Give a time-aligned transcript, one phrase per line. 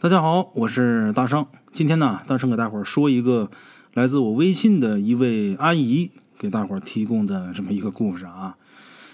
[0.00, 1.44] 大家好，我是大圣。
[1.72, 3.50] 今天呢，大圣给大伙儿说一个
[3.94, 8.56] 来自我微信的一位阿姨给大伙儿提供的这么一个故事啊。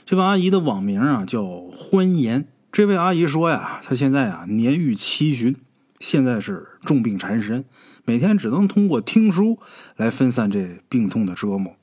[0.04, 1.42] 这位阿姨的网名啊叫
[1.72, 2.46] 欢颜。
[2.70, 5.56] 这位阿姨说呀，她现在啊年逾七旬，
[6.00, 7.64] 现在是重病缠身，
[8.04, 9.58] 每天只能通过听书
[9.96, 11.76] 来分散这病痛的折磨。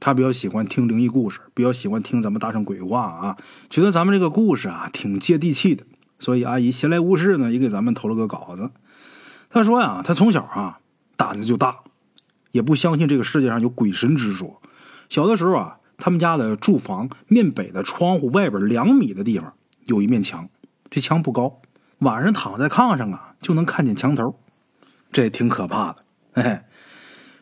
[0.00, 3.36] 她比较喜欢听灵异故事，比较喜欢听咱们大圣鬼话啊，
[3.68, 5.84] 觉得咱们这个故事啊挺接地气的。
[6.18, 8.70] 所以阿姨闲来无事呢，也给咱们投了个稿子。
[9.50, 10.80] 她说呀，她从小啊
[11.16, 11.78] 胆子就大，
[12.50, 14.60] 也不相信这个世界上有鬼神之说。
[15.08, 19.54] 小的时候啊，他们家的住房面北的窗户外边两米的地方
[19.86, 20.48] 有一面墙，
[20.90, 21.60] 这墙不高，
[22.00, 24.38] 晚上躺在炕上啊就能看见墙头，
[25.10, 26.04] 这也挺可怕的。
[26.32, 26.66] 哎，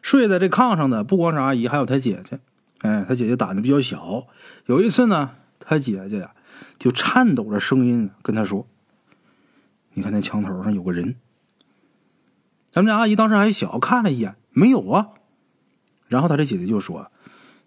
[0.00, 2.38] 睡在这炕上的不光是阿姨，还有她姐姐。
[2.82, 4.26] 哎，她姐姐胆子比较小，
[4.66, 6.30] 有一次呢，她姐姐呀。
[6.78, 8.66] 就颤抖着声音跟他说
[9.94, 11.16] ：“你看那墙头上有个人。”
[12.70, 15.08] 咱们家阿姨当时还小，看了一眼，没有啊。
[16.08, 17.10] 然后他这姐姐就说：“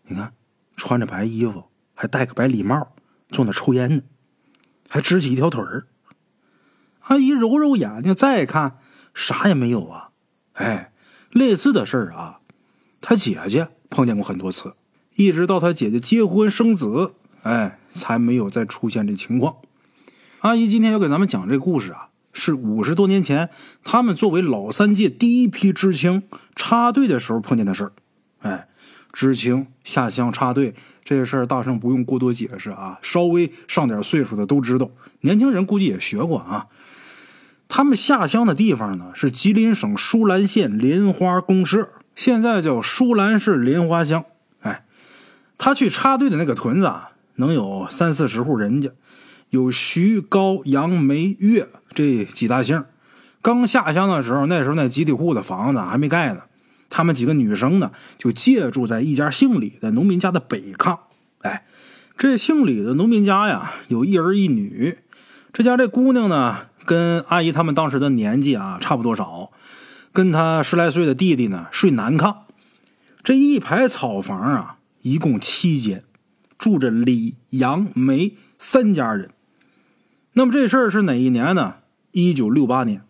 [0.08, 0.34] 你看，
[0.76, 1.66] 穿着白衣服，
[1.96, 2.94] 还戴个白礼帽，
[3.30, 4.02] 坐那抽烟呢，
[4.88, 5.88] 还支起一条腿儿。”
[7.10, 8.78] 阿姨揉揉眼睛，再看，
[9.16, 10.12] 啥也没有啊。
[10.54, 10.94] 哎，
[11.32, 12.42] 类似的事儿啊，
[13.02, 14.76] 他姐姐碰见过很多次，
[15.16, 17.16] 一直到他姐姐结婚生子。
[17.50, 19.56] 哎，才没有再出现这情况。
[20.42, 23.50] 阿姨今天要给咱们讲这故事啊，是五十多年前
[23.84, 26.22] 他们作为老三届第一批知青
[26.56, 27.92] 插队的时候碰见的事儿。
[28.42, 28.68] 哎，
[29.12, 36.68] 知青下乡插队这事儿，大圣不用过多解释啊，稍微上点岁数的都知道，年轻人估计也学过啊。
[37.68, 44.24] 他们下乡的地方呢，是吉林省舒兰县莲花公社，现在叫舒兰市莲花乡。
[44.62, 44.86] 哎，
[45.58, 47.09] 他去插队的那个屯子啊。
[47.40, 48.90] 能有三四十户人家，
[49.50, 52.84] 有徐、高、杨、梅、岳这几大姓。
[53.42, 56.42] 刚下乡的时候，那时候那集体户的房子还没盖呢。
[56.90, 61.00] 他们几个女生呢，就借住在一家姓李的农民家的北炕。
[61.42, 61.66] 哎，
[62.18, 64.98] 这姓李的农民家呀，有一儿一女。
[65.54, 69.52] 这家这姑娘呢，跟阿姨他们当时的年纪啊差不多少，
[70.12, 72.36] 跟她十来岁的弟弟呢睡南炕。
[73.24, 76.04] 这一排草房啊，一共七间。
[76.60, 79.32] 住着李、杨、梅三家人。
[80.34, 81.78] 那么这事儿是哪一年呢？
[82.12, 83.02] 一九六八年。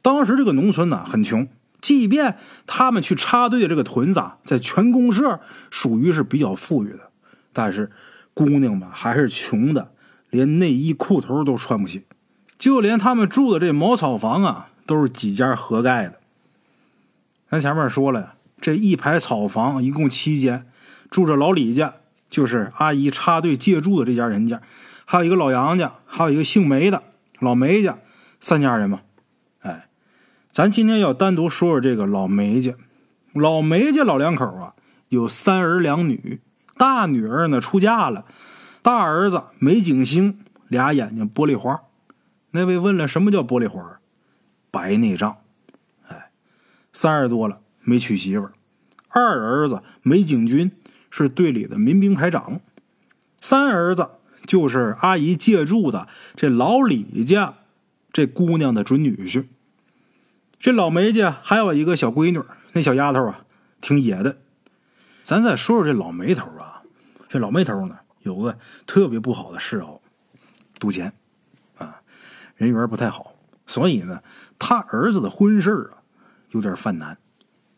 [0.00, 1.48] 当时这个农村呢很穷，
[1.80, 5.40] 即便他们去插队的这个屯子，啊在全公社
[5.70, 7.10] 属于是比较富裕的，
[7.52, 7.90] 但是
[8.32, 9.92] 姑娘们还是穷的，
[10.30, 12.04] 连内衣裤头都穿不起。
[12.58, 16.20] 就连他们住的这茅草房啊，都是几家合盖的。
[17.50, 20.66] 咱前面说了呀，这一排草房一共七间，
[21.10, 21.94] 住着老李家。
[22.34, 24.60] 就是阿姨插队借住的这家人家，
[25.04, 27.04] 还有一个老杨家，还有一个姓梅的
[27.38, 28.00] 老梅家，
[28.40, 29.02] 三家人嘛。
[29.60, 29.86] 哎，
[30.50, 32.74] 咱今天要单独说说这个老梅家。
[33.34, 34.74] 老梅家老两口啊，
[35.10, 36.40] 有三儿两女，
[36.76, 38.24] 大女儿呢出嫁了，
[38.82, 41.82] 大儿子梅景星，俩眼睛玻璃花。
[42.50, 44.00] 那位问了，什么叫玻璃花？
[44.72, 45.36] 白内障。
[46.08, 46.32] 哎，
[46.92, 48.52] 三十多了没娶媳妇儿。
[49.10, 50.72] 二儿子梅景军。
[51.16, 52.60] 是队里的民兵排长，
[53.40, 54.10] 三儿子
[54.46, 57.54] 就是阿姨借住的这老李家
[58.12, 59.46] 这姑娘的准女婿。
[60.58, 62.42] 这老梅家还有一个小闺女，
[62.72, 63.44] 那小丫头啊
[63.80, 64.38] 挺野的。
[65.22, 66.82] 咱再说说这老梅头啊，
[67.28, 70.00] 这老梅头呢有个特别不好的嗜好，
[70.80, 71.12] 赌钱
[71.78, 72.00] 啊，
[72.56, 73.36] 人缘不太好，
[73.68, 74.20] 所以呢
[74.58, 76.02] 他儿子的婚事啊
[76.50, 77.16] 有点犯难。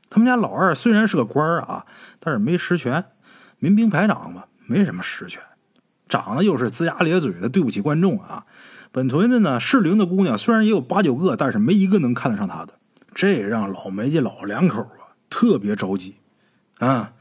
[0.08, 1.84] 他们家老二虽然是个官啊，
[2.18, 3.04] 但是没实权。
[3.59, 5.43] 民兵排长嘛，没什么实权，
[6.09, 8.44] 长得又是龇牙咧嘴的，对不起观众啊。
[8.93, 12.75] 本屯子呢，适龄的姑娘虽然也有八九个，但是没一个能看得上他的，
[13.15, 16.16] 这让老梅家老两口啊特别着急
[16.78, 17.12] 啊。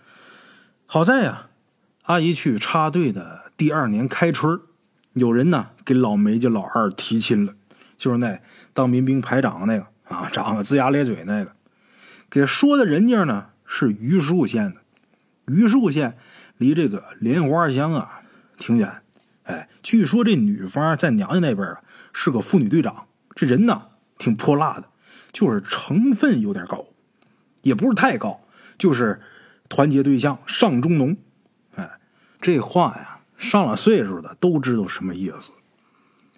[0.85, 1.47] 好在呀，
[2.03, 4.59] 阿姨去插队的第二年开春，
[5.13, 7.53] 有人呢给老梅家老二提亲了，
[7.97, 8.39] 就是那
[8.73, 11.51] 当民兵排长那个啊，长得龇牙咧嘴那个，
[12.29, 14.81] 给说的人家呢是榆树县的。
[15.45, 16.17] 榆树县
[16.57, 18.21] 离这个莲花乡啊
[18.57, 19.01] 挺远，
[19.43, 21.81] 哎，据说这女方在娘家那边啊
[22.13, 24.89] 是个妇女队长，这人呢挺泼辣的，
[25.31, 26.85] 就是成分有点高，
[27.61, 28.41] 也不是太高，
[28.77, 29.21] 就是
[29.67, 31.17] 团结对象上中农，
[31.75, 31.99] 哎，
[32.39, 35.51] 这话呀上了岁数的都知道什么意思。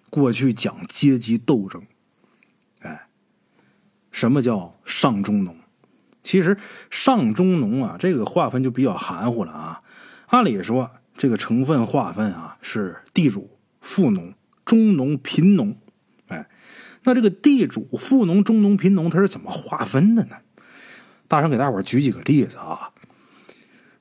[0.09, 1.83] 过去讲阶级斗争，
[2.79, 3.07] 哎，
[4.11, 5.55] 什么叫上中农？
[6.23, 6.57] 其实
[6.89, 9.81] 上中农啊，这个划分就比较含糊了啊。
[10.27, 13.49] 按理说，这个成分划分啊是地主、
[13.81, 14.33] 富农、
[14.65, 15.75] 中农、贫农。
[16.27, 16.47] 哎，
[17.03, 20.37] 那这个地主、富农、中农、贫农，他是怎么划分的呢？
[21.27, 22.91] 大圣给大伙举几个例子啊。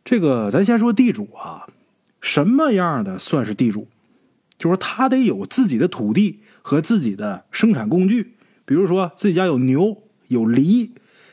[0.04, 1.68] 这个咱先说地主啊，
[2.20, 3.88] 什么样的算是地主？
[4.58, 8.34] 就是他得有自己的土地和自己的生产工具，
[8.64, 10.92] 比如说自己家有牛有犁，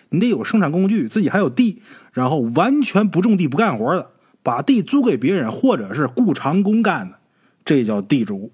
[0.10, 1.82] 你得有生产工具，自己还有地，
[2.12, 4.12] 然后完全不种地不干活的，
[4.44, 7.20] 把地租给别人或者是雇长工干的，
[7.66, 8.52] 这叫地主。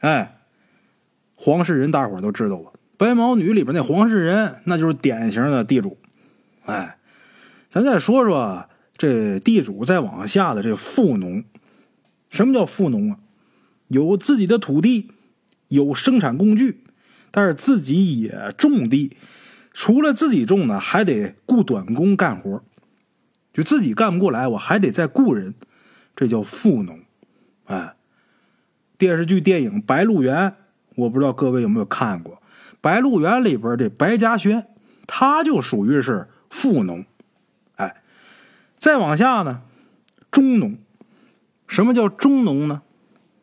[0.00, 0.36] 哎。
[1.42, 2.70] 黄世仁，大伙都知道吧？
[2.98, 5.96] 白毛女里边那黄世仁，那就是典型的地主。
[6.66, 6.98] 哎，
[7.70, 11.42] 咱再说说这地主再往下的这富农。
[12.28, 13.18] 什么叫富农啊？
[13.88, 15.12] 有自己的土地，
[15.68, 16.84] 有生产工具，
[17.30, 19.16] 但是自己也种地。
[19.72, 22.62] 除了自己种呢，还得雇短工干活。
[23.52, 25.54] 就自己干不过来，我还得再雇人，
[26.14, 27.00] 这叫富农。
[27.64, 27.94] 哎，
[28.96, 30.36] 电视剧、电影《白鹿原》。
[30.96, 32.34] 我不知道各位有没有看过
[32.80, 34.66] 《白鹿原》里边的白嘉轩，
[35.06, 37.04] 他就属于是富农。
[37.76, 38.02] 哎，
[38.76, 39.62] 再往下呢，
[40.30, 40.76] 中农。
[41.66, 42.82] 什么叫中农呢？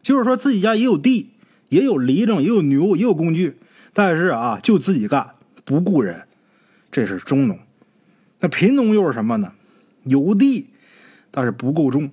[0.02, 1.32] 就是说自己家也有地，
[1.70, 3.58] 也有犁正，也有牛，也有工具，
[3.94, 5.32] 但是啊，就自己干，
[5.64, 6.28] 不雇人，
[6.92, 7.58] 这是中农。
[8.40, 9.54] 那贫农又是什么呢？
[10.10, 10.70] 有地，
[11.32, 12.12] 但是不够种，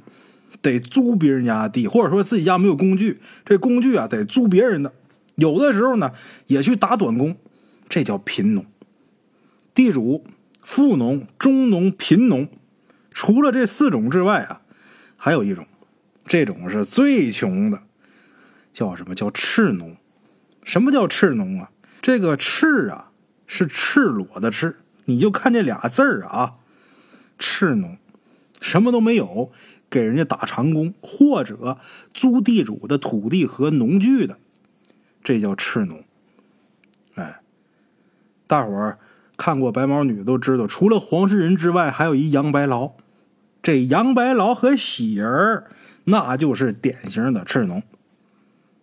[0.63, 4.93] 得租别人家的地，或者说自己家没有工具，这工具啊得租别人的。
[5.37, 6.13] 有的时候呢，
[6.47, 7.37] 也去打短工，
[7.89, 8.65] 这叫贫农。
[9.75, 10.25] 地主、
[10.61, 12.49] 富农、中农、贫农，
[13.11, 14.61] 除了这四种之外啊，
[15.17, 15.67] 还有一种，
[16.27, 17.83] 这种是最穷的，
[18.73, 19.97] 叫什么叫赤农？
[20.63, 21.71] 什么叫赤农啊？
[22.01, 23.11] 这个赤啊，
[23.47, 24.77] 是赤裸的赤，
[25.07, 26.55] 你就看这俩字儿啊，
[27.39, 27.97] 赤农，
[28.61, 29.51] 什么都没有，
[29.91, 31.79] 给人家打长工或者
[32.13, 34.39] 租地主的土地和农具的。
[35.23, 36.05] 这叫赤农，
[37.15, 37.41] 哎，
[38.47, 38.99] 大伙儿
[39.37, 42.93] 看过白毛女都知道，除了黄世仁之外，还有一杨白劳。
[43.63, 45.71] 这杨白劳和喜儿，
[46.05, 47.83] 那就是典型的赤农。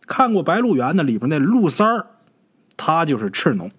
[0.07, 2.07] 看过《白鹿原》的里边那陆三儿，
[2.75, 3.69] 他就是赤农，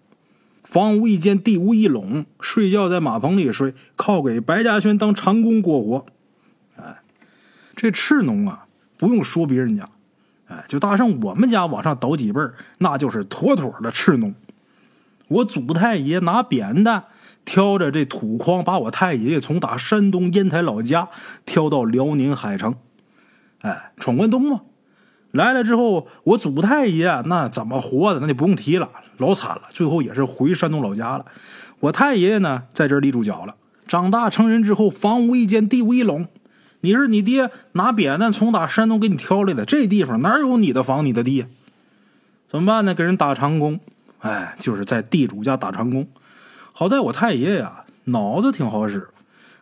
[0.72, 6.06] 房无一间，地无一垄，睡觉在马棚里睡，靠给白嘉轩当长工过活。
[6.76, 7.02] 哎，
[7.76, 8.64] 这赤农啊，
[8.96, 9.86] 不用说别人家。
[10.46, 14.34] 哎，就大圣我们家往上倒几辈儿，那就是妥妥的赤农。
[15.28, 17.04] 我祖太爷拿扁担
[17.44, 21.08] 挑着这土筐，把我太爷爷从打山东烟台老家
[21.44, 22.76] 挑到辽宁海城。
[23.60, 24.62] 哎，闯关东嘛，
[25.32, 29.62] 来了之后，我祖太爷那怎么活的，那就不用提了，老惨了。
[29.70, 31.24] 最后也是回山东老家了。
[31.80, 33.56] 我太爷爷呢，在这立住脚了。
[33.88, 36.28] 长大成人之后，房无一间，地无一垄。
[36.82, 41.46] 你是你爹拿扁担从打山东给你挑来的，这地方哪有你的房你的地？
[42.48, 42.94] 怎么办呢？
[42.94, 43.80] 给人打长工，
[44.18, 46.06] 哎，就是在地主家打长工。
[46.72, 49.08] 好在我太爷呀，脑子挺好使，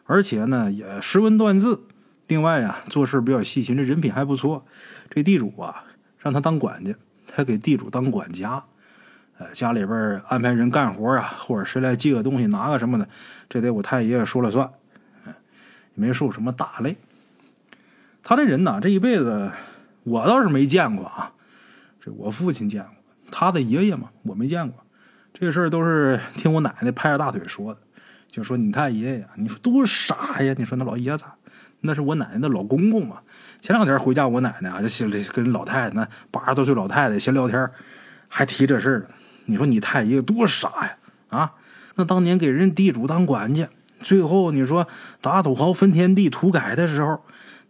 [0.07, 1.83] 而且呢也识文断字。
[2.27, 4.65] 另外呀，做事比较细心，这人品还不错。
[5.11, 5.85] 这地主啊，
[6.21, 6.95] 让他当管家，
[7.27, 8.65] 他给地主当管家。
[9.39, 13.09] 呃，家里边安排人干活啊，或者谁来借个东西、拿个什么的，
[13.49, 14.71] 这得我太爷爷说了算。
[15.27, 15.33] 嗯，
[15.95, 16.97] 没受什么大累。
[18.23, 19.51] 他这人呐，这一辈子
[20.05, 21.33] 我倒是没见过啊。
[22.03, 22.95] 这我父亲见过，
[23.31, 24.85] 他的爷爷嘛，我没见过。
[25.33, 27.81] 这事儿都是听我奶奶拍着大腿说的，
[28.29, 30.55] 就说你太爷爷，你说多傻呀！
[30.59, 31.25] 你说那老爷子，
[31.81, 33.19] 那是我奶奶的老公公嘛。
[33.61, 37.71] 前两天回家，我奶奶啊就心里跟老太太那八十多岁老太太闲聊天，
[38.29, 39.07] 还提这事儿。
[39.47, 40.97] 你说你太爷爷多傻呀！
[41.29, 41.53] 啊，
[41.97, 43.69] 那当年给人地主当管家，
[44.01, 44.87] 最后你说
[45.21, 47.23] 打土豪分田地土改的时候。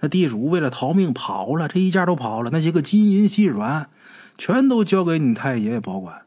[0.02, 2.48] 那地主为了逃命跑了，这一家都跑了。
[2.50, 3.90] 那些个金银细软，
[4.38, 6.22] 全都交给你太爷爷保管。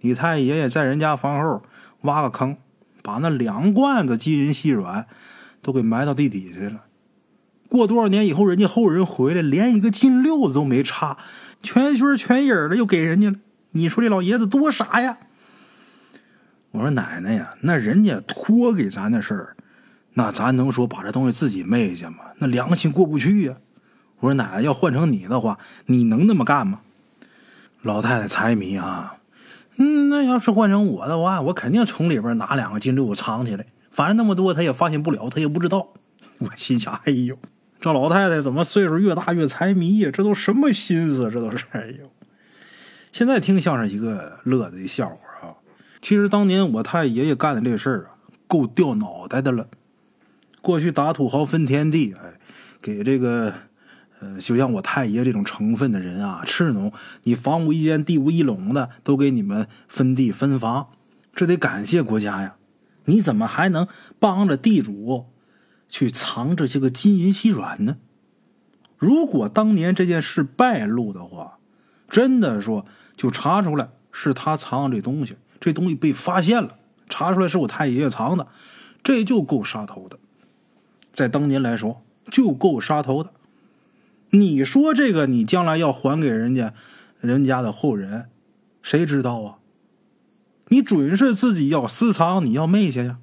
[0.00, 1.62] 你太爷爷在人家房后
[2.00, 2.56] 挖个坑，
[3.02, 5.06] 把那两罐子金银细软
[5.60, 6.84] 都给埋到地底下了。
[7.70, 11.16] 过多少年以后，人家后人回来，连一个金六子都没差，
[11.62, 13.36] 全虚全影的又给人家了。
[13.70, 15.16] 你说这老爷子多傻呀！
[16.72, 19.56] 我说奶奶呀，那人家托给咱的事儿。
[20.14, 22.18] 那咱能说把这东西自己昧下吗？
[22.38, 23.54] 那良心过不去呀！
[24.18, 26.80] 我说奶奶，要换成你的话，你能那么干吗？
[27.82, 29.18] 老太太财迷啊，
[29.76, 35.94] 嗯，那要是换成我的话，我肯定从里边拿两个金六子藏起来，反正那么多他也发现不了，他也不知道。
[36.38, 37.38] 我心想，哎呦，
[37.80, 40.10] 这老太太怎么岁数越大越财迷呀？
[40.12, 41.30] 这都什么心思？
[41.30, 42.10] 这都是哎呦！
[43.10, 45.54] 现在听像是一个乐子的笑话啊。
[46.02, 48.10] 其实当年我太爷爷干的这事儿啊，
[48.46, 49.68] 够掉脑袋的了。
[50.60, 52.38] 过去打土豪分田地，哎，
[52.82, 53.54] 给这个
[54.20, 60.88] 呃，就像我太爷这种成分的人啊，赤农，你房无一间，地无一垄的，都给你们分地分房，
[61.34, 62.56] 这得感谢国家呀！
[63.06, 65.26] 你怎么还能帮着地主
[65.90, 67.98] 去藏这些个金银细软呢？
[68.96, 71.58] 如果当年这件事败露的话，
[72.08, 76.76] 真的说就查出来是他藏这东西，这东西被发现了，
[77.08, 78.46] 查出来是我太爷爷藏的，
[79.02, 80.18] 这就够杀头的，
[81.12, 83.32] 在当年来说就够杀头的。
[84.30, 86.72] 你说这个，你将来要还给人家，
[87.20, 88.28] 人家的后人，
[88.82, 89.56] 谁知道啊？
[90.68, 93.18] 你准是自己要私藏，你要昧下呀。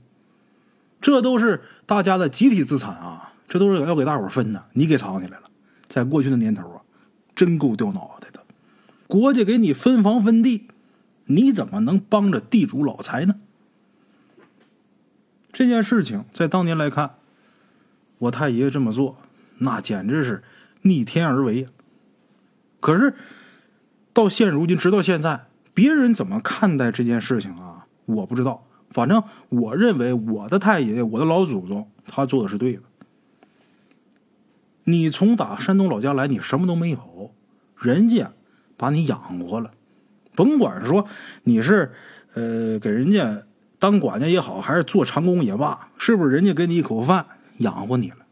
[0.99, 5.43] 这都是大家的集体资产啊，这都是要给大伙分的，你给藏起来了。
[5.87, 6.81] 在过去的年头啊，
[7.35, 8.43] 真够掉脑袋的。
[9.07, 10.67] 国家给你分房分地，
[11.25, 13.35] 你怎么能帮着地主老财呢？
[15.51, 17.15] 这件事情在当年来看，
[18.17, 19.17] 我太爷爷这么做，
[19.59, 20.43] 那简直是。
[20.83, 21.65] 逆天而为，
[22.79, 23.15] 可是
[24.13, 27.87] 到现如今，直到现在，别人怎么看待这件事情啊？
[28.05, 28.66] 我不知道。
[28.97, 32.81] 反正我认为，我的太爷爷，我的老祖宗，他做的是对的。
[34.85, 37.31] 你从打山东老家来，你什么都没有，
[37.77, 38.31] 人家
[38.75, 39.69] 把你养活了，
[40.33, 41.07] 甭管说
[41.43, 41.91] 你是
[42.33, 43.43] 呃给人家
[43.77, 47.27] 当管家也好，还是做长工也罢，是不是人家给你一口饭
[47.57, 48.25] 养活你了？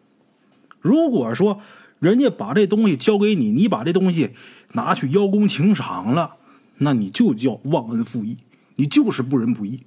[0.82, 1.62] 如果说，
[2.00, 4.32] 人家把这东西交给你，你把这东西
[4.74, 6.38] 拿去邀功请赏了，
[6.80, 8.38] 那你就叫忘恩负义，
[8.78, 9.84] 你就是不仁不义。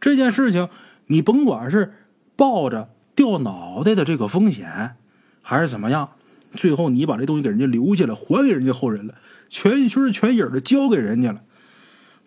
[0.00, 0.68] 这件事情，
[1.06, 1.94] 你甭管是
[2.36, 4.96] 抱着掉脑袋的这个风险，
[5.42, 6.12] 还是怎么样，
[6.54, 9.14] 最后你把这东西给人家留下来，还给人家后人了，
[9.48, 11.42] 全心全意的交给人家了，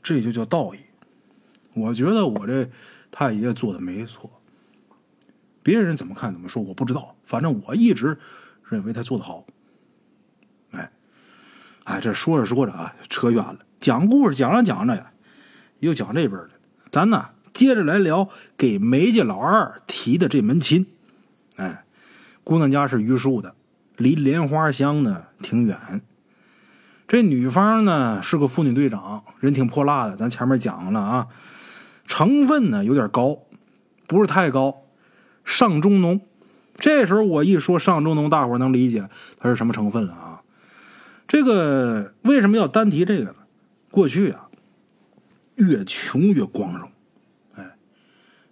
[0.02, 0.80] 这就叫道义。
[1.74, 2.70] 我觉得我这
[3.12, 4.42] 太爷做的没错，
[5.64, 8.18] 别人怎么看怎么说我不知道，反正我一直。
[8.70, 9.46] 认为他做的好，
[10.72, 10.90] 哎，
[11.84, 13.60] 哎，这说着说着啊，扯远了。
[13.82, 15.12] 讲故事讲着讲着呀，
[15.80, 16.52] 又讲这边了。
[16.90, 20.86] 咱呢，接着来聊给梅家老二提的这门亲。
[21.56, 21.84] 哎，
[22.44, 23.56] 姑娘家是榆树的，
[23.98, 26.02] 离莲花乡呢挺远。
[27.08, 30.16] 这女方呢是个妇女队长，人挺泼辣的。
[30.16, 31.28] 咱前面讲了啊，
[32.06, 33.40] 成分呢有点高，
[34.08, 34.84] 不是太高，
[35.44, 36.22] 上中农。
[36.78, 40.42] 这时候我一说上中农，大伙能理解它是什么成分了啊？
[41.28, 43.36] 这个为什么要单提这个呢？
[43.90, 44.48] 过去啊，
[45.56, 46.90] 越穷越光荣。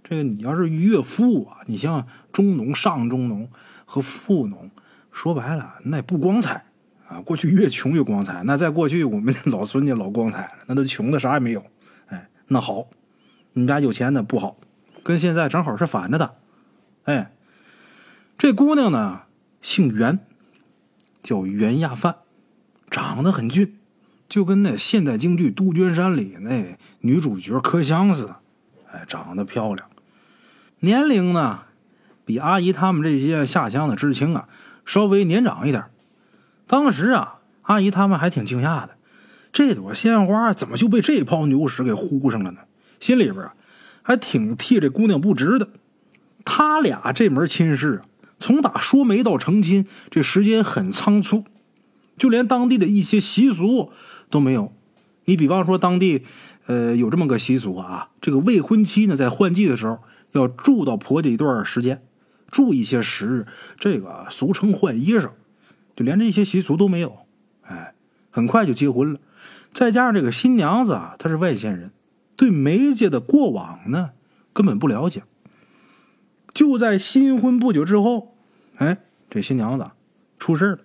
[0.10, 3.48] 这个你要是越富啊，你像中农、上中农
[3.86, 4.72] 和富农，
[5.12, 6.66] 说白了那不光彩
[7.08, 7.22] 啊。
[7.22, 11.64] 过去越穷越光彩，那在过去我们老孙家老光彩了，那都穷的啥也没有。
[12.08, 12.88] 哎，那好，
[13.54, 14.58] 你家有钱的不好，
[15.04, 16.36] 跟现在正好是反着的。
[17.04, 17.32] 哎。
[18.42, 19.24] 这姑娘呢，
[19.62, 20.18] 姓袁，
[21.22, 22.16] 叫袁亚范，
[22.90, 23.78] 长得很俊，
[24.30, 28.38] 就跟那现代京剧《杜鹃山》里那女主角柯香似的，
[28.94, 29.89] 哎，长得漂亮。
[30.80, 31.62] 年龄呢，
[32.26, 34.48] 比阿姨他们这些下乡的知青啊，
[34.86, 35.86] 稍微年长一点。
[36.68, 38.92] 当时啊，阿姨他们还挺惊讶的，
[39.52, 42.62] 这朵鲜花怎么就被这泡牛屎给糊上了呢？
[43.00, 43.54] 心里边啊，
[44.02, 45.70] 还挺替这姑娘不值的。
[46.46, 48.10] 他俩这门亲事啊。
[48.42, 51.44] 从打说媒到成亲，这时间很仓促，
[52.18, 53.92] 就连当地的一些习俗
[54.30, 54.72] 都没有。
[55.26, 56.24] 你比方说，当地
[56.68, 60.00] 呃有这么个习俗啊，这个未婚妻呢在换季的时候
[60.32, 62.02] 要住到婆家一段时间，
[62.50, 65.32] 住一些时日，这个俗称换衣裳，
[65.96, 67.20] 就连这些习俗都没有。
[67.62, 67.94] 哎，
[68.30, 69.20] 很快就结婚了。
[69.74, 71.92] 再加上这个新娘子啊，她是外县人，
[72.36, 74.12] 对梅家的过往呢
[74.54, 75.24] 根本不了解。
[76.54, 78.36] 就在新婚不久之后，
[78.78, 78.98] 哎，
[79.30, 79.92] 这新娘子
[80.38, 80.80] 出事了。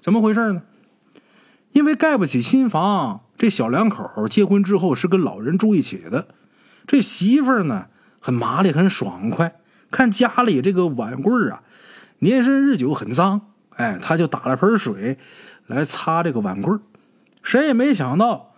[0.00, 0.62] 怎么回事呢？
[1.72, 6.28] 因为盖不起新房，这小两口结婚之后是跟老人住一起的。
[6.86, 7.88] 这媳妇呢，
[8.26, 9.54] 很麻利，很爽快。
[9.88, 11.62] 看家里这个碗柜啊，
[12.18, 15.16] 年深日久很脏，哎，他就打了盆水
[15.68, 16.76] 来擦这个碗柜。
[17.44, 18.52] 谁也没想到，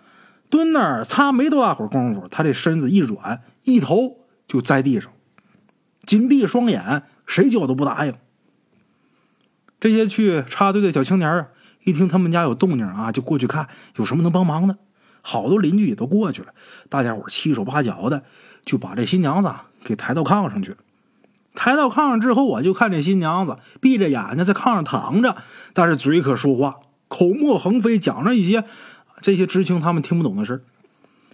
[0.49, 5.13] 蹲那儿擦没多大会儿功夫，他这身子一软，一头就栽地上。
[6.07, 8.15] 紧闭双眼，谁叫都不答应。
[9.79, 11.49] 这些去插队的小青年啊，
[11.85, 14.79] 一听他们家有动静啊，就过去看有什么能帮忙的。
[15.21, 16.55] 好多邻居也都过去了，
[16.89, 18.25] 大家伙七手八脚的
[18.65, 19.53] 就把这新娘子
[19.85, 20.75] 给抬到炕上去。
[21.55, 25.37] 抬到炕上之后，我就看这新娘子闭着眼睛在炕上躺着，
[25.73, 26.77] 但是嘴可说话，
[27.09, 28.65] 口沫横飞，讲着一些
[29.21, 30.63] 这些知青他们听不懂的事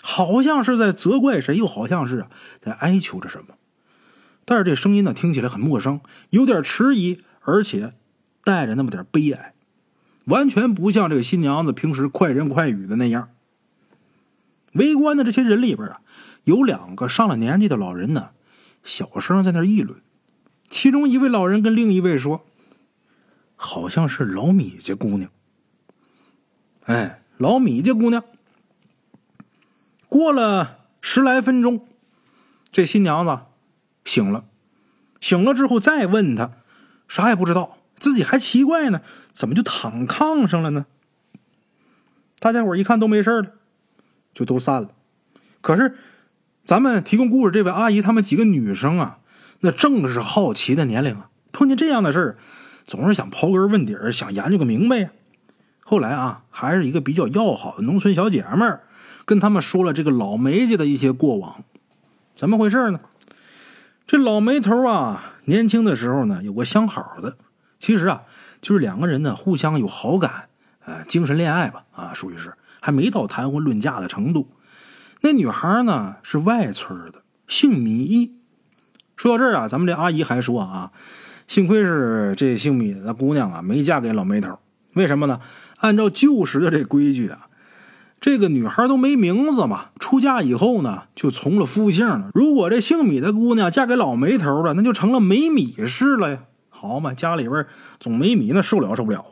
[0.00, 2.26] 好像是在责怪谁，又好像是
[2.60, 3.54] 在哀求着什么。
[4.46, 6.00] 但是这声音呢，听起来很陌生，
[6.30, 7.92] 有点迟疑，而且
[8.42, 9.54] 带着那么点悲哀，
[10.26, 13.28] 完全不像这个新娘子平时快人快语的那样。
[14.72, 16.00] 围观的这些人里边啊，
[16.44, 18.30] 有两个上了年纪的老人呢，
[18.82, 20.00] 小声在那议论。
[20.68, 22.46] 其中一位老人跟另一位说
[23.54, 25.30] ：“好像是老米家姑娘。”
[26.84, 28.24] 哎，老米家姑娘。
[30.08, 31.86] 过了十来分钟，
[32.70, 33.38] 这新娘子
[34.04, 34.44] 醒了。
[35.20, 36.52] 醒了之后再问她，
[37.08, 37.78] 啥也不知道。
[37.96, 39.00] 自己还奇怪呢，
[39.32, 40.86] 怎么就躺炕上了呢？
[42.38, 43.52] 大家伙一看都没事了，
[44.34, 44.90] 就都散了。
[45.62, 45.96] 可是，
[46.64, 49.18] 咱们提供故事这位阿姨，她们几个女生啊，
[49.60, 51.28] 那正是好奇的年龄啊。
[51.52, 52.38] 碰见这样的事儿，
[52.86, 55.10] 总是想刨根问底儿，想研究个明白呀。
[55.84, 58.80] 后来啊，还是一个比较要好的农村小姐妹儿，
[59.26, 61.62] 跟他们说了这个老梅家的一些过往。
[62.34, 63.00] 怎么回事呢？
[64.06, 67.36] 这老梅头啊，年轻的时候呢，有个相好的。
[67.78, 68.22] 其实啊，
[68.62, 70.48] 就是两个人呢互相有好感，
[70.86, 74.48] 呃，精神恋爱吧，啊，属于是还没到谈婚论嫁的程度。
[75.24, 78.34] 那女孩呢是外村的，姓米一。
[79.16, 80.92] 说到这儿啊，咱们这阿姨还说啊，
[81.46, 84.58] 幸亏是这姓米的姑娘啊没嫁给老梅头。
[84.92, 85.40] 为什么呢？
[85.78, 87.48] 按照旧时的这规矩啊，
[88.20, 92.28] 这个女孩都没名字嘛，出嫁以后呢就从了夫姓了。
[92.34, 96.40] 如果这姓米的姑娘嫁给老梅头了，那就成了没米氏了呀。
[96.68, 97.64] 好嘛，家里边
[97.98, 99.24] 总没米，那受了受不了。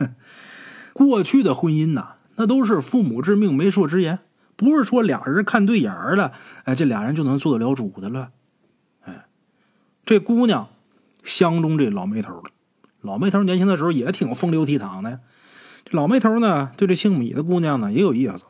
[0.92, 4.18] 过去的婚姻呐，那都是父母之命、媒妁之言，
[4.58, 6.32] 不是说俩人看对眼了，
[6.64, 8.30] 哎，这俩人就能做得了主的了。
[9.04, 9.26] 哎，
[10.04, 10.68] 这姑娘
[11.22, 12.50] 相中这老梅头了。
[13.00, 15.20] 老梅头年轻的时候也挺风流倜傥的呀。
[15.84, 18.46] 这老梅头呢，对这姓米的姑娘呢也有意思，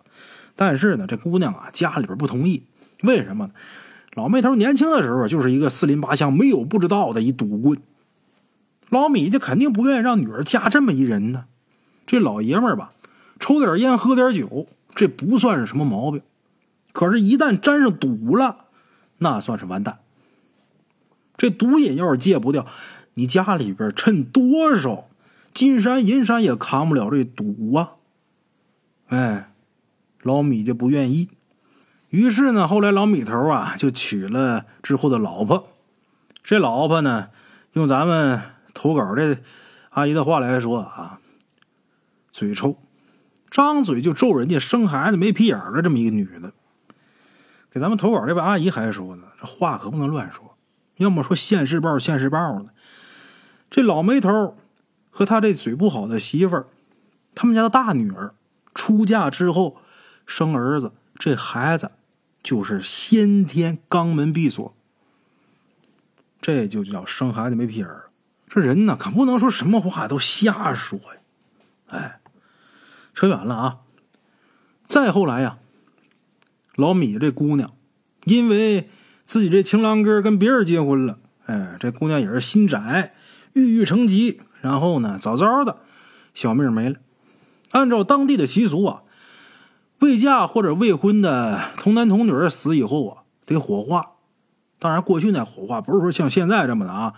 [0.56, 2.62] 但是呢，这姑娘啊家里边不同意。
[3.02, 3.50] 为什么？
[4.14, 7.78] 老梅头年轻的时候就是一个四邻八乡没有不知道的一赌棍。
[8.88, 11.44] 老米家肯定不愿意让女儿嫁这么一人呢。
[12.06, 12.92] 这老爷们儿吧，
[13.38, 14.66] 抽点烟，喝点酒，
[14.98, 16.22] 这不算是什么毛病。
[16.90, 18.64] 可是，一旦沾上赌了，
[19.18, 20.00] 那算是完蛋。
[21.36, 22.66] 这毒瘾要是戒不掉，
[23.14, 25.06] 你家里边趁多少
[25.54, 27.92] 金山银山也扛不了这赌啊！
[29.06, 29.52] 哎，
[30.22, 31.28] 老米就不愿意。
[32.08, 35.68] 于是呢，后来老米头啊就娶了之后的老婆。
[36.42, 37.28] 这老婆呢，
[37.74, 38.42] 用咱们。
[38.74, 39.38] 投稿这
[39.90, 41.18] 阿姨的话来说啊，
[42.30, 42.76] 嘴臭，
[43.50, 46.52] 张嘴就咒人家生孩子没屁眼的这么一个女的。
[47.70, 50.56] 给咱们投稿这位阿姨还说呢，这话可不能乱说，
[50.96, 52.70] 要么说现世报现世报呢。
[53.70, 54.56] 这老梅头
[55.10, 56.66] 和他这嘴不好的媳妇儿，
[57.34, 58.34] 他们家的大女儿
[58.74, 59.76] 出嫁之后
[60.26, 61.90] 生儿子，这孩子
[62.42, 64.74] 就是先天肛门闭锁，
[66.40, 68.06] 这就叫生孩子没屁眼儿。
[68.48, 71.20] 这人呢，可不能说什么话都瞎说呀！
[71.88, 72.20] 哎，
[73.18, 73.78] 扯远了啊。
[74.86, 75.58] 再后来呀，
[76.76, 77.72] 老米这姑娘，
[78.26, 78.88] 因为
[79.26, 83.16] 自己这情郎哥跟别人结婚了，哎，这姑娘也是心窄，
[83.54, 85.78] 郁郁成疾，然后呢，早早的
[86.32, 86.94] 小命没了。
[87.72, 89.02] 按照当地的习俗啊，
[89.98, 94.12] 未嫁或者未婚的童男童女死以后啊，得火化。
[94.78, 97.14] 当然，过去那火化不是说像现在这么的啊。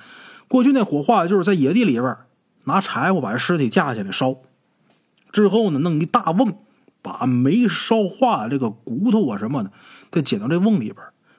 [0.48, 2.16] 过去那火化就是在野地里边
[2.64, 4.36] 拿柴火把尸体架起来烧，
[5.32, 6.54] 之后呢弄一大瓮，
[7.02, 9.72] 把没烧化这个骨头啊什么的，
[10.10, 10.96] 再捡到这瓮里边，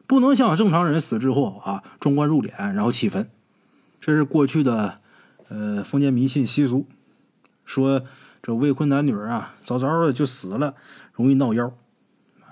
[0.08, 3.30] 不能像正常人死之后啊装棺入殓，然后起坟。
[3.99, 4.99] 这是过去的
[5.49, 6.88] 呃封建迷信习俗，
[7.65, 8.04] 说
[8.41, 10.73] 这未婚男女啊早早的就死了，
[11.13, 11.71] 容易闹妖，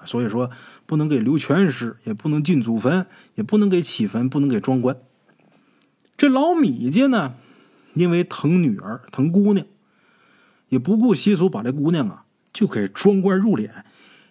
[0.05, 0.51] 所以说
[0.85, 4.97] 不能给留全尸，也不能进祖坟，也不能给起坟，不能给装棺。
[6.15, 7.33] 这老米家呢，
[7.95, 9.65] 因为疼女儿、疼姑娘，
[10.69, 13.69] 也不顾习俗，把这姑娘啊就给装棺入殓，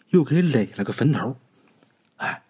[0.08, 1.36] 又给垒了个坟头。
[2.16, 2.42] 哎，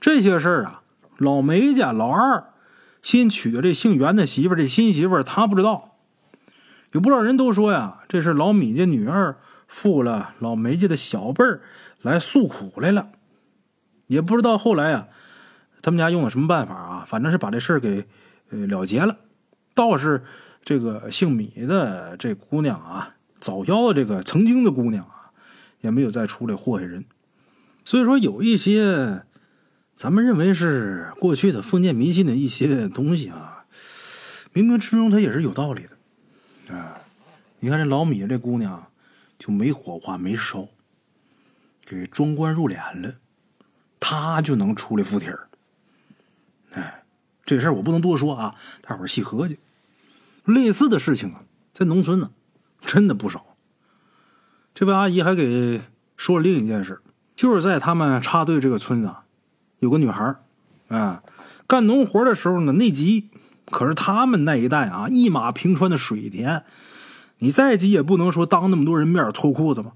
[0.00, 0.82] 这些事儿啊，
[1.18, 2.52] 老梅家老二
[3.02, 5.96] 新娶的这姓袁的媳妇这新媳妇他不知道。
[6.92, 9.36] 有不少人都说呀，这是老米家女儿
[9.68, 11.60] 负了老梅家的小辈儿
[12.02, 13.10] 来诉苦来了。
[14.06, 15.08] 也不知道后来啊，
[15.82, 18.06] 他们家用了什么办法啊，反正是把这事儿给。
[18.52, 19.16] 呃，了结了，
[19.76, 20.24] 倒是
[20.62, 25.32] 这个姓米的这姑娘啊，早夭的这个曾经的姑娘啊，
[25.80, 27.04] 也没有再出来祸害人。
[27.84, 29.24] 所以说，有一些
[29.96, 33.64] 咱们认为是过去的封建迷信的一些东西啊，
[34.54, 35.86] 冥冥之中它也是有道理
[36.66, 37.00] 的啊。
[37.60, 38.90] 你看这老米这姑娘
[39.38, 40.68] 就没火化没烧，
[41.84, 43.14] 给装棺入殓了，
[43.98, 45.48] 她就能出来附体儿，
[46.72, 46.96] 哎。
[47.46, 49.58] 这事儿我不能多说啊，大伙儿细合计。
[50.50, 52.30] 类似的事情啊，在农村呢，
[52.80, 53.56] 真的不少。
[54.74, 55.80] 这位阿姨还给
[56.16, 57.00] 说了另一件事，
[57.34, 59.10] 就是在他们插队这个村子，
[59.78, 60.36] 有个女孩
[60.88, 61.22] 啊，
[61.66, 63.30] 干农活的时候呢内急，
[63.66, 66.64] 可是他们那一带啊，一马平川的水田，
[67.38, 69.92] 你再急也不能说当那么多人面脱裤子吧，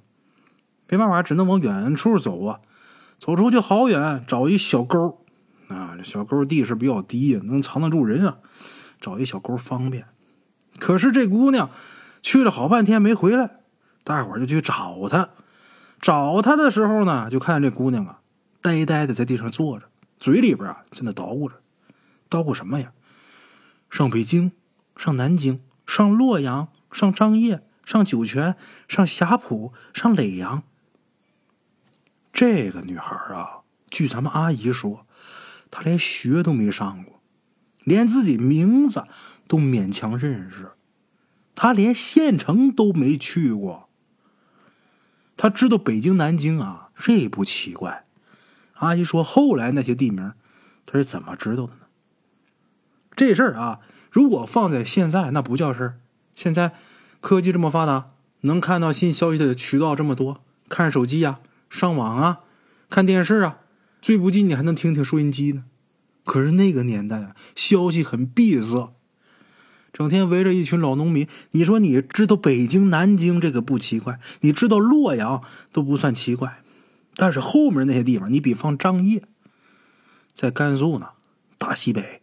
[0.88, 2.60] 没办法，只能往远处走啊，
[3.18, 5.24] 走出去好远，找一小沟
[5.68, 8.38] 啊，这小沟地势比较低，能藏得住人啊，
[9.00, 10.06] 找一小沟方便。
[10.78, 11.70] 可是这姑娘
[12.22, 13.60] 去了好半天没回来。
[14.02, 15.30] 大伙儿就去找她，
[16.00, 18.20] 找她的时候呢，就看见这姑娘啊，
[18.60, 21.54] 呆呆的在地上坐着，嘴里边啊在那捣鼓着，
[22.28, 22.92] 捣鼓什么呀？
[23.88, 24.52] 上北京，
[24.96, 28.56] 上南京，上洛阳，上张掖，上酒泉，
[28.88, 30.64] 上霞浦，上耒阳。
[32.32, 35.06] 这个女孩啊，据咱们阿姨说，
[35.70, 37.22] 她连学都没上过，
[37.84, 39.04] 连自己名字
[39.46, 40.72] 都勉强认识，
[41.54, 43.88] 他连县城都没去过。
[45.36, 48.06] 他知道北京、南京啊，这不奇怪。
[48.74, 50.32] 阿姨说，后来那些地名，
[50.86, 51.80] 他是怎么知道的呢？
[53.16, 53.80] 这事儿啊，
[54.10, 56.00] 如果放在现在，那不叫事儿。
[56.34, 56.74] 现在
[57.20, 62.40] 科技这么发达，能看到新消息的渠道这么多，看手机呀、上网啊、
[62.90, 63.58] 看电视啊，
[64.00, 65.64] 最不济你还能听听收音机呢。
[66.24, 68.93] 可是那个年代啊，消息很闭塞。
[69.94, 76.62] 整天围着一群老农民，你说你知道北京、南京这个不奇怪，你知道洛阳都不算奇怪，
[77.14, 79.22] 但是后面那些地方，你比方张掖，
[80.34, 81.10] 在甘肃呢，
[81.58, 82.22] 大西北，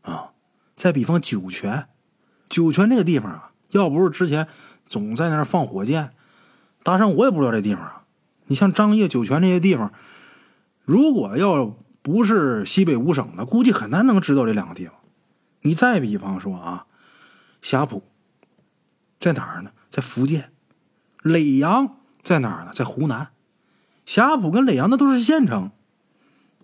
[0.00, 0.30] 啊，
[0.74, 1.88] 再比方酒泉，
[2.48, 4.48] 酒泉那个地方啊，要不是之前
[4.86, 6.12] 总在那儿放火箭，
[6.82, 8.04] 大圣我也不知道这地方啊。
[8.46, 9.92] 你像张掖、酒泉这些地方，
[10.86, 14.94] 如果要不是西北五省的，估计很难能知道这两个地方。
[15.62, 16.86] 你再比方说啊，
[17.62, 18.04] 霞浦
[19.18, 19.70] 在哪儿呢？
[19.90, 20.52] 在福建。
[21.22, 22.72] 耒阳在哪儿呢？
[22.74, 23.30] 在湖南。
[24.06, 25.70] 霞浦跟耒阳那都是县城。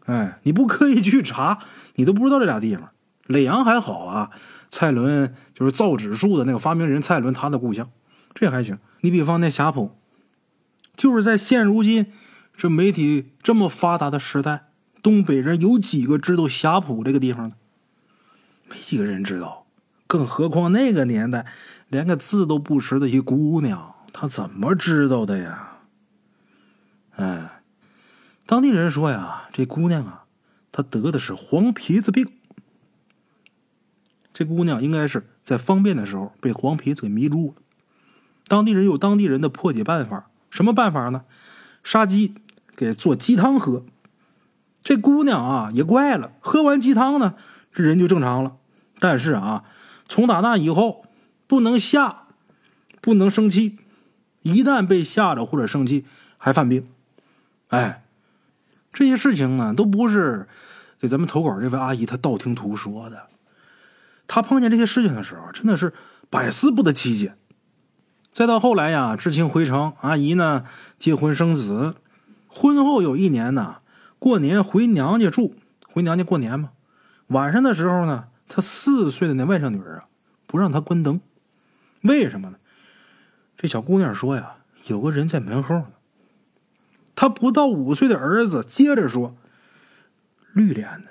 [0.06, 1.58] 哎，你不刻意去查，
[1.94, 2.90] 你都不知道这俩地方。
[3.26, 4.30] 耒阳还好啊，
[4.70, 7.90] 蔡伦就是造纸术的那个发明人蔡伦他的故乡，
[8.34, 8.78] 这还行。
[9.00, 9.96] 你比方那霞浦，
[10.94, 12.12] 就是在现如今
[12.56, 14.68] 这媒体这么发达的时代，
[15.02, 17.56] 东北人有几个知道霞浦这个地方的？
[18.68, 19.66] 没几个人知道，
[20.06, 21.46] 更何况那个年代
[21.88, 25.78] 连个字都不识的一姑娘，她怎么知道的呀？
[27.16, 27.62] 哎，
[28.46, 30.24] 当地人说呀，这姑娘啊，
[30.72, 32.32] 她得的是黄皮子病。
[34.32, 37.62] 这姑娘应该是在方便的时候被黄皮子给迷住了。
[38.48, 41.24] 当地人有当地人的破解办法，什么办法呢？
[41.84, 42.34] 杀鸡
[42.74, 43.84] 给做鸡汤喝。
[44.82, 47.36] 这姑娘啊也怪了，喝完鸡汤呢。
[47.74, 48.56] 这人就正常了，
[49.00, 49.64] 但是啊，
[50.08, 51.04] 从打那以后，
[51.48, 52.28] 不能吓，
[53.00, 53.78] 不能生气，
[54.42, 56.06] 一旦被吓着或者生气，
[56.38, 56.86] 还犯病。
[57.68, 58.04] 哎，
[58.92, 60.46] 这些事情呢，都不是
[61.00, 63.26] 给咱们投稿这位阿姨她道听途说的。
[64.28, 65.92] 她碰见这些事情的时候，真的是
[66.30, 67.34] 百思不得其解。
[68.30, 70.64] 再到后来呀，知青回城，阿姨呢
[70.96, 71.96] 结婚生子，
[72.46, 73.78] 婚后有一年呢，
[74.20, 75.56] 过年回娘家住，
[75.88, 76.70] 回娘家过年嘛。
[77.34, 80.06] 晚上的时候呢，他四岁的那外甥女儿啊，
[80.46, 81.20] 不让他关灯，
[82.02, 82.58] 为什么呢？
[83.56, 84.54] 这小姑娘说呀，
[84.86, 85.88] 有个人在门后呢。
[87.16, 89.36] 他不到五岁的儿子接着说
[90.54, 91.08] ：“绿脸的。”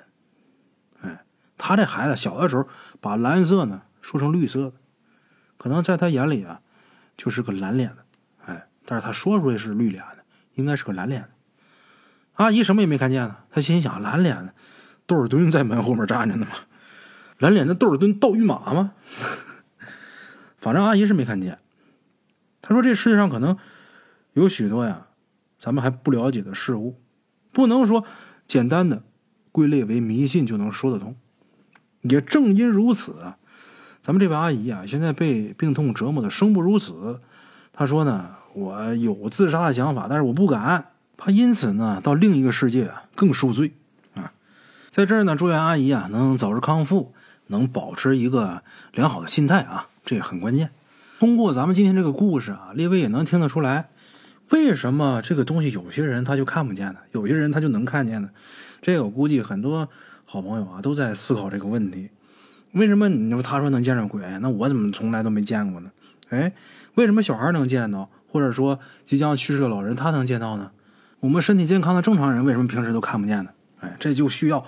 [1.02, 1.24] 哎，
[1.58, 2.66] 他这孩子小的时候
[3.02, 4.72] 把蓝色呢说成绿色，
[5.58, 6.62] 可能在他眼里啊，
[7.18, 8.04] 就是个蓝脸的。
[8.46, 11.28] 哎，但是他说出来是绿脸的，应该是个蓝脸的。
[12.34, 14.54] 阿姨什么也没看见呢，她心想蓝脸的。
[15.06, 16.52] 窦尔敦在门后面站着呢吗？
[17.38, 18.92] 蓝脸的窦尔敦盗御马吗？
[20.56, 21.58] 反正阿姨是没看见。
[22.62, 23.58] 他说：“这世界上可能
[24.32, 25.08] 有许多呀，
[25.58, 26.98] 咱们还不了解的事物，
[27.52, 28.04] 不能说
[28.46, 29.02] 简单的
[29.52, 31.14] 归类为迷信就能说得通。
[32.02, 33.34] 也正因如此，
[34.00, 37.20] 咱们这位阿姨啊，现在被病痛折磨的生不如死。
[37.72, 43.74] 她说呢，我有自杀的想法，但是我不敢，怕因此呢到另一个世界更受罪。”
[44.94, 47.12] 在这儿呢，祝愿阿姨啊能早日康复，
[47.48, 50.70] 能保持一个良好的心态啊，这也很关键。
[51.18, 53.88] 通过咱们今天这个故事啊，列位也能听得出来，
[54.50, 57.00] 为什么这个东西有些人他就看不见呢？
[57.10, 58.30] 有些人他就能看见呢？
[58.80, 59.88] 这个我估计很多
[60.24, 62.10] 好朋友啊都在思考这个问题：
[62.70, 65.90] 为什么你说他说能见着鬼，那我怎么从来都没见过呢？
[66.28, 66.52] 哎，
[66.94, 70.70] 为什么小孩能见到，或者说即将去世的老人他能见到呢？
[71.18, 73.50] 我们身体健康的正常人为什么平时都看不见呢？
[73.84, 74.64] 哎，这就需要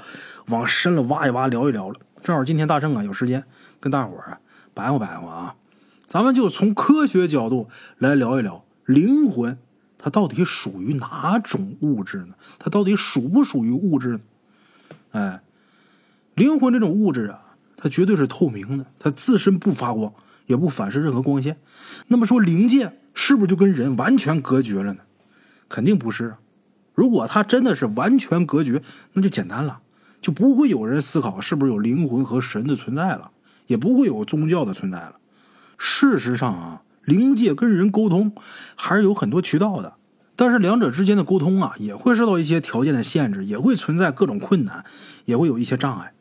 [0.48, 1.98] 往深了挖一挖，聊一聊了。
[2.22, 3.44] 正好今天大圣啊有时间，
[3.81, 4.40] 跟大伙儿啊
[4.74, 5.57] 白话白话啊，
[6.07, 9.59] 咱们就从科学角度来聊一聊灵魂，
[9.96, 12.35] 它到底属于哪种物质呢？
[12.59, 14.20] 它到底属不属于物质呢？
[15.12, 15.42] 哎，
[16.35, 20.12] 灵魂这种物质啊，它绝对是透明的，它自身不发光，
[20.44, 21.59] 也不反射任何光线。
[22.09, 25.02] 那么说灵界是不是就跟人完全隔绝了呢？
[25.68, 26.38] 肯定不是啊。
[26.96, 28.82] 如果它真的是完全隔绝，
[29.12, 29.78] 那就简单了，
[30.20, 33.30] 就不会有人思考是不是有灵魂和神的存在了。
[33.68, 35.16] 也不会有宗教的存在了。
[35.76, 38.32] 事实上啊，灵界跟人沟通
[38.76, 39.94] 还是有很多渠道的，
[40.37, 44.85] 但是两者之间的沟通啊，也会受到一些条件的限制，也会存在各种困难，
[45.24, 46.12] 也会有一些障碍。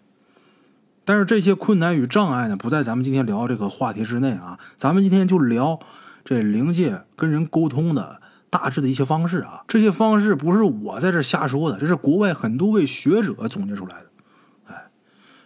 [1.04, 4.58] 但是这些困难与障碍呢，不在咱们今天聊这个话题之内啊。
[4.80, 5.80] 咱们今天就聊
[6.24, 8.20] 这灵界跟人沟通的
[8.56, 9.66] 大致的一些方式啊。
[9.68, 14.06] 这些方式不是我在这瞎说的，这是国外很多位学者总结出来的。
[14.68, 14.90] 哎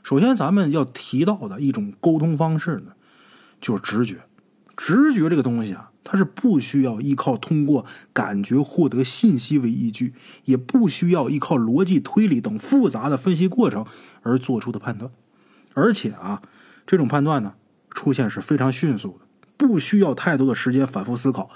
[0.04, 2.92] 首先，咱们要提到的一种沟通方式呢，
[3.60, 4.22] 就是直觉。
[4.78, 10.14] 直觉这个东西啊，它是不需要依靠通过感觉获得信息为依据，
[10.46, 13.86] 也不需要依靠逻辑推理等复杂的分析过程
[14.22, 15.12] 而做出的判断。
[15.74, 16.42] 而且啊，
[16.86, 17.56] 这种判断呢，
[17.90, 19.26] 出现是非常迅速的，
[19.58, 21.50] 不需要太多的时间反复思考。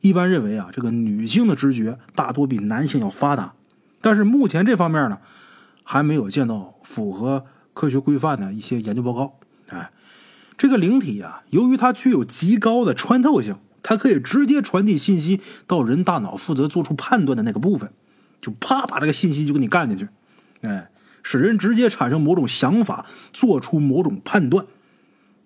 [0.00, 3.54] 一般认为啊，这个女性的直觉大多比男性要发达，
[4.00, 5.18] 但是目前这方面呢，
[5.82, 7.46] 还没有见到符合。
[7.78, 9.90] 科学规范的一些研究报告，哎，
[10.56, 17.92] 这个灵体啊，由于它具有极高的穿透性，它可以直接传递信息到人大脑负责做出判断的那个部分，
[18.40, 20.08] 就啪把这个信息就给你干进去，
[20.62, 20.88] 哎，
[21.22, 23.04] 使人直接产生某种想法，
[23.34, 24.64] 做出某种判断。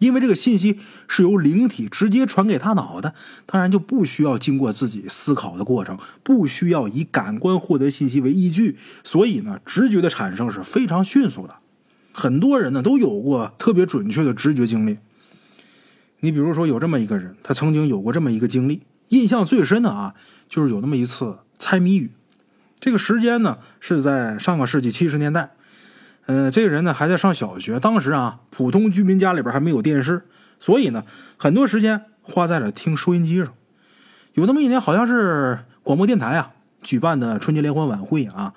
[0.01, 3.15] 因为这个信息是由灵体直接传给他脑的，
[3.47, 11.57] 当然就不需要经过自己思考的过程，不需要以感官获得信息为依据，所以呢，直觉的产生是非常迅速的。
[12.13, 14.99] 很多人呢都有过特别准确的直觉经历。
[16.21, 20.15] 你比如说，有这么一个人，他曾经有过这么一个经历，印象最深的啊，
[20.49, 22.11] 就是有那么一次猜谜语。
[22.79, 25.53] 这个时间呢是在上个世纪七十年代，
[26.31, 27.81] 呃，这个人呢还在上小学。
[27.81, 30.23] 当时啊，普通居民家里边还没有电视，
[30.61, 31.05] 所以呢，
[31.37, 33.53] 很多时间花在了听收音机上。
[34.35, 38.55] 有那么一年，好像是广播电台啊举办的春节联欢晚会啊。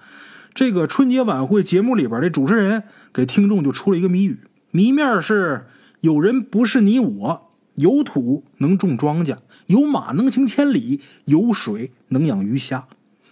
[0.53, 5.65] 这个春节晚会节目里边的主持人给听众就出了一个谜语，谜面是：
[6.01, 12.85] 有人不是你我，有土能种庄稼，有马能行千里，有水能养鱼虾。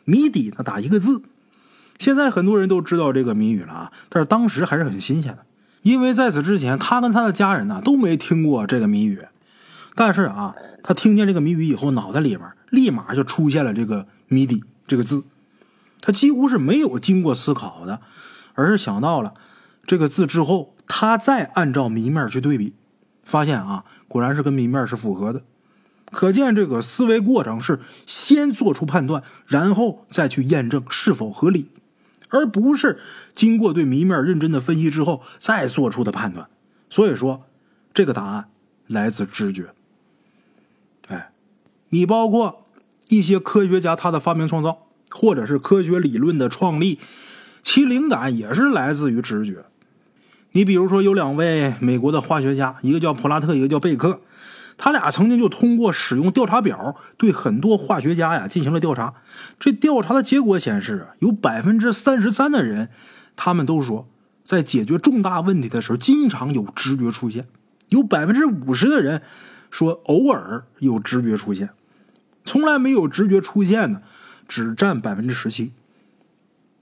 [0.03, 1.21] 谜底呢打一个字。
[2.01, 5.45] 现在很多人都知道这个谜语了啊，但是当时还是很新鲜的，
[5.83, 9.21] 因为在此之前他跟他的家人呢都没听过这个谜语。
[9.93, 15.23] 但是啊，他听见这个谜语以后，脑袋里边立马就出现了这个谜底这个字。
[15.99, 18.01] 他几乎是没有经过思考的，
[18.55, 19.35] 而是想到了
[19.85, 22.73] 这个字之后，他再按照谜面去对比，
[23.23, 25.43] 发现啊，果然是跟谜面是符合的。
[26.11, 31.67] 可见这个思维过程是先做出判断，然后再去验证是否合理，
[32.31, 32.99] 而不是
[33.35, 36.49] 经过对谜面认真的分析之后再做出的判断。
[36.89, 37.43] 所以说，
[37.93, 38.49] 这个答案
[38.87, 39.67] 来自直觉。
[41.07, 41.31] 哎，
[41.89, 42.65] 你包括
[43.09, 44.87] 一些科学家他的发明创造。
[45.13, 46.97] 或者是科学理论的创立，
[47.61, 49.65] 其灵感也是来自于直觉。
[50.53, 54.21] 你比如说，有两位美国的化学家，一个叫普拉特，一个叫贝克，
[54.77, 59.13] 他俩曾经就通过使用调查表对很多化学家呀进行了调查。
[59.59, 62.89] 这调查的结果显示，有百分之三十三的人，
[63.35, 64.07] 他们都说
[64.45, 67.43] 在解决重大问题的时候经常有直觉出现；
[67.89, 69.21] 有百分之五十的人
[69.69, 71.69] 说偶尔有直觉出现，
[72.43, 74.01] 从来没有直觉出现的。
[74.47, 75.71] 只占百分之十七，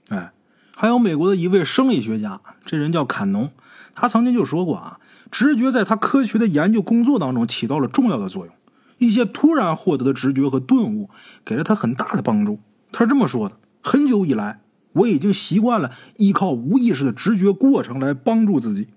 [0.08, 0.32] 哎，
[0.74, 3.52] 还有美国的一位生理学家，这人叫坎农，
[3.94, 4.98] 他曾经就说过啊，
[5.30, 8.54] 直觉在他科学的研究工作当中起到了重要的作用，
[8.98, 11.08] 一些突然获得的直觉和顿悟
[11.44, 12.60] 给了他很大的帮助。
[12.92, 14.60] 他是这么说的：很久以来，
[14.92, 18.88] 我已经习惯了依靠无意识的直觉过程来帮助自己。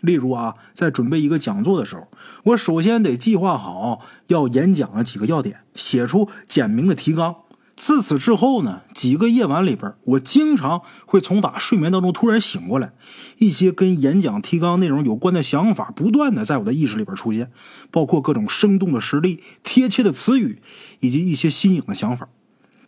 [0.00, 2.08] 例如啊，在准备一个讲座的时候，
[2.44, 7.36] 我首先得计划好要演讲的几个要点，写出简明的提纲。
[7.80, 12.92] 自此之后呢，几个夜晚里边，我经常会从打睡眠当中突然醒过来，
[13.38, 17.50] 一些跟演讲提纲内容有关的想法不断的在我的意识里边出现，
[17.90, 20.60] 包括各种生动的实例、贴切的词语，
[21.00, 22.28] 以及一些新颖的想法。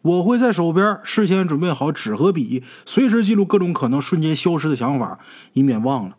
[0.02, 5.18] 我会在手边事先准备好纸和笔，随时记录各种可能瞬间消失的想法，
[5.54, 6.16] 以免忘了。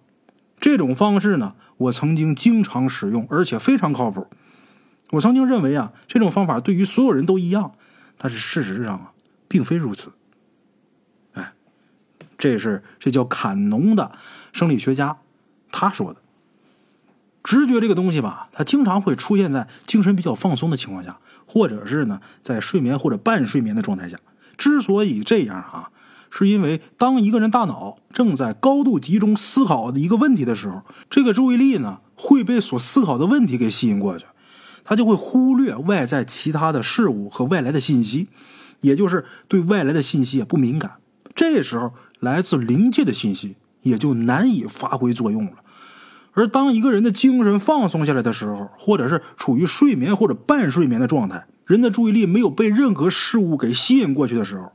[0.60, 4.26] 这种方式呢，我曾经经常使用，而且非常靠谱。
[5.12, 7.74] 我曾经认为啊，这种方法对于所有人都一样。
[8.18, 9.12] 但是事实上啊，
[9.48, 10.12] 并非如此。
[11.34, 11.54] 哎，
[12.38, 14.12] 这是这叫坎农的
[14.52, 15.18] 生理学家
[15.72, 16.22] 他说的。
[17.44, 24.18] 直觉这个东西吧，它经常会出现在精神比较放松的情况下，或者是呢在睡眠或者半睡眠的状态下。
[24.58, 25.90] 之所以这样啊，
[26.30, 34.26] 是因为当一个人大脑正在高度集中思考一个问题的时候，这个注意力呢会被所思考的问题给吸引过去，
[34.84, 38.28] 他就会忽略外在其他的事物和外来的信息，
[38.82, 40.94] 也就是对外来的信息也不敏感。
[41.36, 45.54] 这时候，来自灵界的信息也就难以发挥作用了。
[46.34, 54.72] 而当一个人的精神放松下来的时候，或者是处于睡眠或者半睡眠的状态，人的注意力没有被任何事物给吸引过去的时候，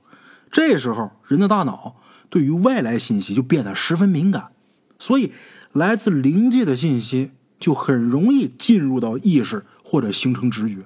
[0.51, 1.97] 这时候人的大脑
[2.31, 4.49] 对于外来信息就变得十分敏感，
[4.99, 5.33] 所以
[5.73, 10.81] 来自灵界的信息就很容易进入到意识或者形成直觉。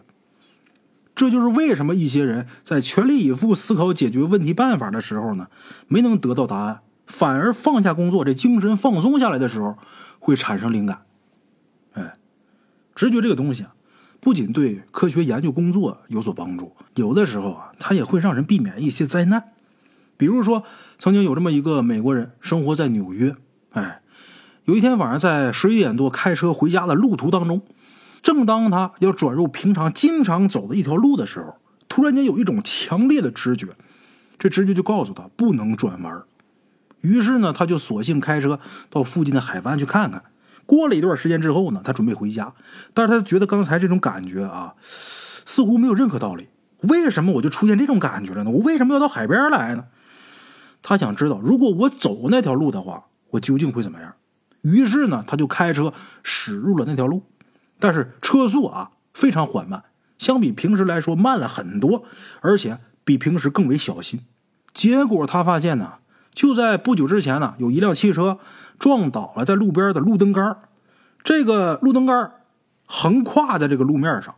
[1.15, 5.49] 这就是为什么一些人在全力以赴思考解决问题办法的时候呢，
[5.89, 9.77] 没能得到答案，反而放下工作，这精神放松下来的时候。
[10.25, 11.03] 会产生灵感，
[11.95, 12.17] 哎，
[12.95, 13.75] 直觉这个东西啊，
[14.21, 19.49] 不仅对科学研究工作有所帮助，有的时候啊，它也会让人避免一些灾难。
[20.17, 20.63] 比如说，
[21.01, 23.35] 曾经有这么一个美国人生活在纽约，
[23.73, 24.01] 哎，
[24.67, 27.63] 有一天晚上在十一点多开车回家的路途当中，
[28.23, 31.57] 正当他要转入平常经常走的一条路的时候，
[31.89, 33.69] 突然间有一种强烈的直觉，
[34.39, 36.23] 这直觉就告诉他不能转弯。
[37.01, 40.23] 于是呢，他就索性开车到附近的海湾去看看。
[40.65, 42.55] 过了一段时间之后呢，他准备回家，
[42.95, 44.75] 但是他觉得刚才这种感觉啊，
[45.45, 46.49] 似乎没有任何道理。
[46.83, 48.51] 为什么我就出现这种感觉了呢？
[48.53, 49.87] 我为什么要到海边来呢？
[50.81, 54.15] 他想知道，如果我走那条路的话，我究竟会怎么样？
[54.63, 57.25] 于是呢，他就开车驶入了那条路，
[57.83, 59.83] 但是车速啊非常缓慢，
[60.17, 62.05] 相比平时来说慢了很多，
[62.41, 64.21] 而且比平时更为小心。
[64.73, 65.95] 结果他发现呢。
[66.35, 68.39] 就在不久之前呢，有一辆汽车
[68.79, 70.57] 撞倒了在路边的路灯杆
[71.23, 72.33] 这个路灯杆
[72.87, 74.35] 横跨在这个路面上，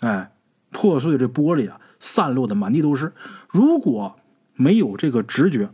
[0.00, 0.32] 哎，
[0.70, 3.14] 破碎的这玻璃啊，散落的满地都是。
[3.48, 4.16] 如果
[4.52, 5.70] 没有这个直觉，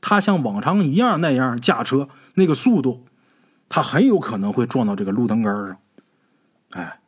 [0.00, 3.04] 他像往常一样那样驾车，那个速度，
[3.68, 5.76] 他很有可能会撞到这个路灯杆上。
[6.76, 7.00] 哎，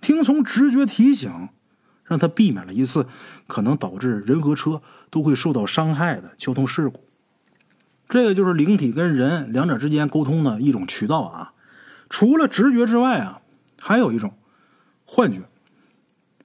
[0.00, 1.48] 听从直觉提醒。
[2.04, 3.06] 让他避免了一次
[3.46, 7.04] 可能导致人和车都会受到伤害的交通事故。
[8.06, 11.52] 这个就是灵体跟人两者之间沟通的一种渠道啊。
[12.10, 13.40] 除了直觉之外啊，
[13.80, 14.34] 还有一种
[15.06, 15.48] 幻觉。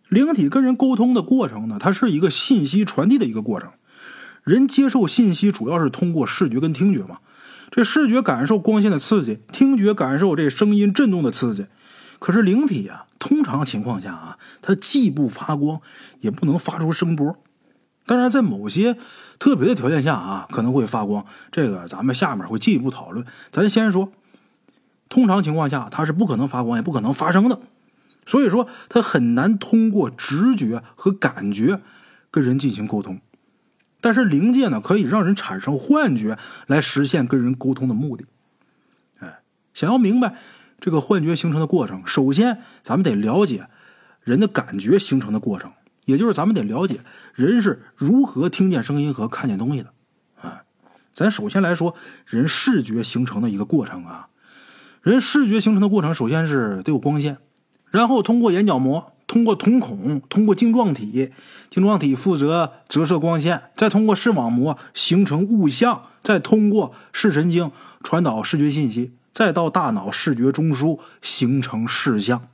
[0.08, 3.72] 灵体跟人沟通的过程呢，它是一个信息传递的一个过程。
[4.46, 7.18] 人接受信息主要是通过视觉跟听觉嘛。
[7.70, 11.66] 这视觉感受光线的刺激，听觉感受这声音震动的刺激。
[12.20, 15.82] 可是灵体啊，通常情况下啊，它既不发光，
[16.20, 17.38] 也不能发出声波。
[18.06, 18.98] 当然，在某些
[19.38, 21.26] 特别的条件下啊，可能会发光。
[21.52, 23.26] 这个咱们下面会进一步讨论。
[23.52, 24.12] 咱先说，
[25.10, 27.60] 通常情况下它是不可能发光，也不可能发声的。
[28.26, 31.82] 所以说，它很难通过直觉和感觉
[32.32, 33.20] 跟人进行沟通。
[34.00, 38.26] 但是灵界呢，可以让人产生幻觉，来实现跟人沟通的目的。
[39.20, 39.40] 哎，
[39.74, 40.36] 想要明白。
[40.80, 43.68] 这个幻觉形成的过程，首先咱们得了解
[44.22, 45.72] 人的感觉形成的过程，
[46.06, 47.00] 也就是咱们得了解
[47.34, 49.94] 人是如何听见声音和看见东西的。
[50.42, 50.64] 啊，
[51.14, 54.28] 咱首先来说人视觉形成的一个过程啊，
[55.02, 57.38] 人视觉形成的过程，首先是得有光线，
[57.90, 61.32] 然后通过眼角膜，通过瞳孔，通过晶状体，
[61.72, 67.72] 晶状体负责折射光线，再通过视网膜形成物象，再通过视神经
[68.04, 69.17] 传导视觉信息。
[69.38, 72.48] 再到大脑视觉中枢形成视像，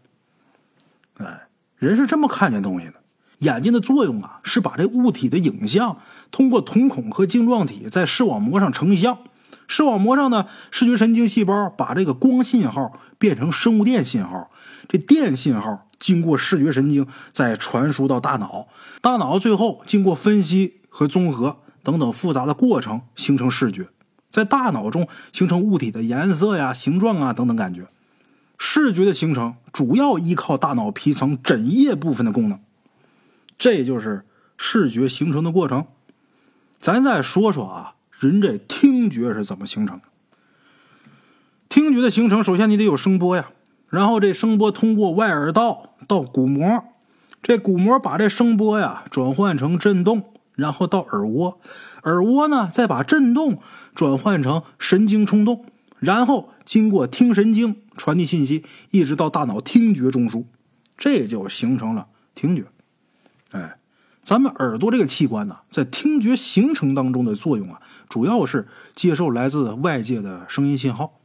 [1.15, 1.43] 哎，
[1.78, 2.96] 人是这么看见东西的。
[3.38, 9.19] 眼睛的作用啊，是把这物体的影像通过瞳孔和晶状体在视网膜上成像。
[9.65, 14.52] 视网膜上的视觉神经细胞把这个光信号变成生物电信号，
[14.89, 18.67] 这电信号经过视觉神经再传输到大脑，
[19.00, 23.88] 大脑最后经过分析和综合等等复杂的过程形成视觉。
[24.34, 27.88] 在大脑中形成物体的颜色呀、形状啊等等感觉，
[28.58, 32.60] 视觉的形成主要依靠大脑皮层枕叶部分的功能，
[33.60, 34.26] 这就是
[34.58, 35.86] 视觉形成的过程。
[36.80, 40.03] 咱再说说啊，人这听觉是怎么形成的？
[41.70, 43.51] 听觉的形成，首先你得有声波呀，
[43.88, 46.84] 然后这声波通过外耳道到鼓膜，
[47.43, 50.32] 这鼓膜把这声波呀转换成震动。
[50.55, 51.60] 然后到耳蜗，
[52.04, 53.60] 耳蜗呢再把震动
[53.93, 55.66] 转换成神经冲动，
[55.99, 60.45] 然后经过听神经传递信息，一直到大脑听觉中枢，
[60.97, 62.66] 这就形成了听觉。
[63.51, 63.78] 哎，
[64.24, 71.20] 咱们耳朵这个器官呢，在听觉形成当中的作用啊，主要是接受来自外界的声音信号。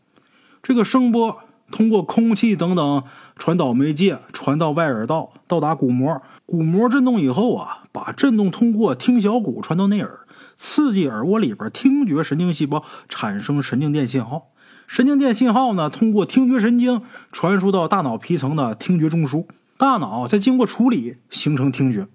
[0.62, 3.02] 这个声波通过空气等等
[3.36, 6.20] 传导媒介传到外耳道，到达鼓膜。
[6.44, 10.20] 鼓膜震动以后啊，把震动通过听小骨传到内耳，
[10.58, 14.50] 刺激耳蜗里边听觉神经细胞产生神经电信号。
[14.86, 19.46] 神经电信号呢，通过听觉神经传输到大脑皮层的听觉中枢，
[19.76, 22.08] 大脑再经过处理形成听觉。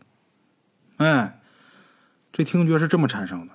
[0.98, 1.40] 哎，
[2.32, 3.54] 这听觉是这么产生的。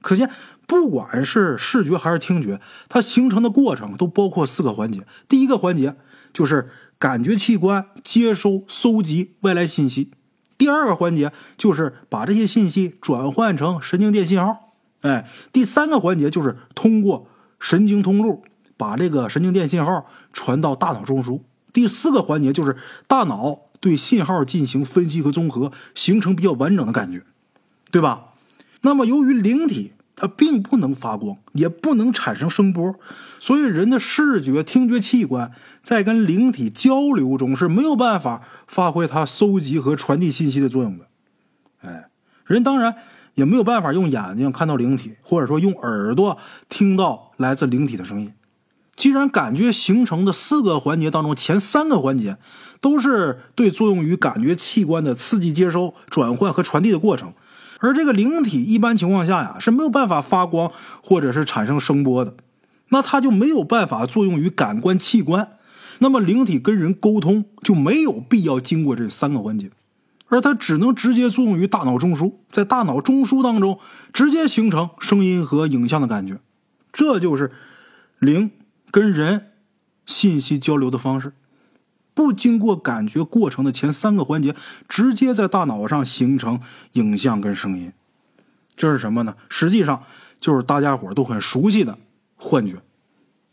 [0.00, 0.30] 可见，
[0.66, 5.06] 不管是视觉还是听觉，它形成的过程都包括四个环节。
[5.28, 5.96] 第一个环节
[6.32, 10.10] 就是感觉器官接收、搜集外来信息；
[10.58, 17.28] 第二个环节就是把这些信息转换成神经电信号；哎，第三个环节就是通过
[17.58, 18.44] 神经通路。
[18.76, 21.40] 把这个神经电信号传到大脑中枢。
[21.72, 22.76] 第四个环节就是
[23.08, 27.24] 大脑对信号进行分析和综合，形成比较完整的感觉，
[27.90, 28.26] 对吧？
[28.82, 32.96] 那么由于灵体它并不能发光，也不能产生声波，
[33.38, 41.06] 所以人的视觉、听觉器官在跟灵体交流中是没有办法发挥它搜集和传递信息的作用的。
[41.82, 42.10] 哎，
[42.44, 42.96] 人当然
[43.34, 46.36] 也没有办法用眼睛看到灵体，或者说用耳朵
[46.68, 48.32] 听到来自灵体的声音。
[48.96, 52.36] 既然感觉形成的四个环节当中，前三个环节
[52.80, 57.32] 都是对作用于感觉器官的刺激、接收、转换和传递的过程，
[57.78, 60.70] 而这个灵体一般情况下呀是没有办法发光
[61.02, 62.34] 或者是产生声波的，
[62.88, 65.58] 那它就没有办法作用于感官器官，
[65.98, 69.70] 那么灵体跟人沟通就没有必要经过这三个环节，
[70.26, 73.78] 而它只能直接作用于大脑中枢，在大脑中枢当中
[74.12, 76.38] 直接形成声音和影像的感觉，
[76.92, 77.52] 这就是
[78.18, 78.50] 灵。
[78.90, 79.48] 跟人
[80.06, 81.34] 信息交流的方式，
[82.18, 84.52] 不经过感觉过程的前三个环节，
[84.88, 86.58] 直接在大脑上形成
[86.94, 87.92] 影像跟声音，
[88.74, 89.36] 这是什么呢？
[89.48, 90.02] 实际上
[90.40, 91.96] 就是大家伙都很熟悉的
[92.34, 92.82] 幻觉。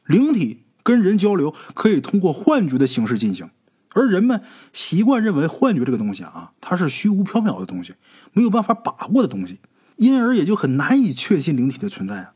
[0.07, 3.51] 灵体跟人交流可以通过幻觉的形式进行，
[3.93, 4.41] 而人们
[4.73, 7.93] 习惯认为幻觉这个东西啊，它是虚无缥缈的东西，
[8.33, 9.59] 没有办法把握的东西，
[9.97, 12.33] 因而也就很难以确信灵体的存在啊。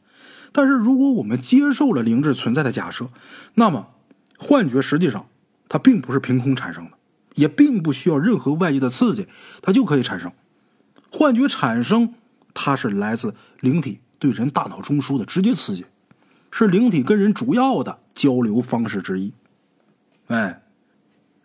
[0.51, 3.09] 但是，如果我们接受了灵智存在的假设，
[3.55, 3.87] 那么
[4.37, 5.25] 幻觉实际上
[5.69, 6.91] 它并不是凭空产生的，
[7.35, 9.27] 也并不需要任何外界的刺激，
[9.61, 10.31] 它就可以产生。
[11.11, 12.13] 幻觉产生，
[12.53, 15.85] 它是来自灵体对人大脑中枢的直接刺激，
[16.51, 19.33] 是灵体跟人主要的交流方式之一。
[20.27, 20.63] 哎，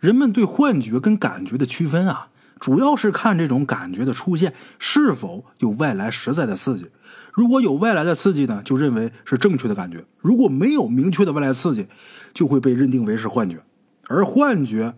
[0.01, 2.31] 人们对幻觉跟感觉的区分啊。
[2.61, 6.89] 主要是看这种感觉的出现是否有外来实在的刺激，
[7.35, 11.89] 如果有外来的刺激呢，就认为是正确的感觉；如果没有明确的外来刺激，
[12.33, 13.63] 就会被认定为是幻觉。
[14.09, 14.95] 而幻觉，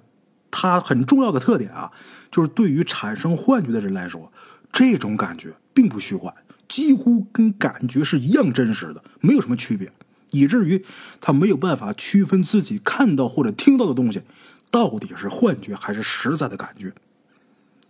[0.51, 1.93] 它很重要的特点啊，
[2.31, 4.33] 就是对于产生幻觉的人来说，
[4.73, 6.35] 这种感觉并不虚幻，
[6.69, 9.93] 几乎跟感觉是一样真实的，没有什么区别，
[10.31, 10.85] 以至于
[11.21, 14.23] 他没有办法区分自己看到或者听到的东西
[14.71, 16.93] 到底是幻觉还是实在的感觉。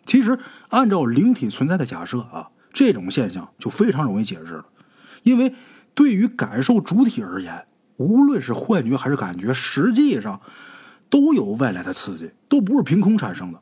[0.05, 0.39] 其实，
[0.69, 4.67] 按照灵体存在的假设啊，这种现象就非常容易解释了。
[5.25, 5.53] 因为
[5.95, 10.41] 对于感受主体而言，无论是幻觉还是感觉，实际上
[11.09, 13.61] 都有外来的刺激，都不是凭空产生的。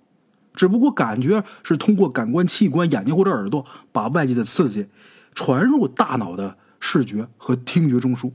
[0.54, 4.88] 只不过感觉是通过感官器官眼睛或者耳朵把外界的刺激
[5.34, 8.32] 传入大脑的视觉和听觉中枢，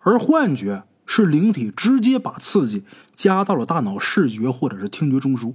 [0.00, 2.84] 而幻觉是灵体直接把刺激
[3.16, 5.54] 加到了大脑视觉或者是听觉中枢，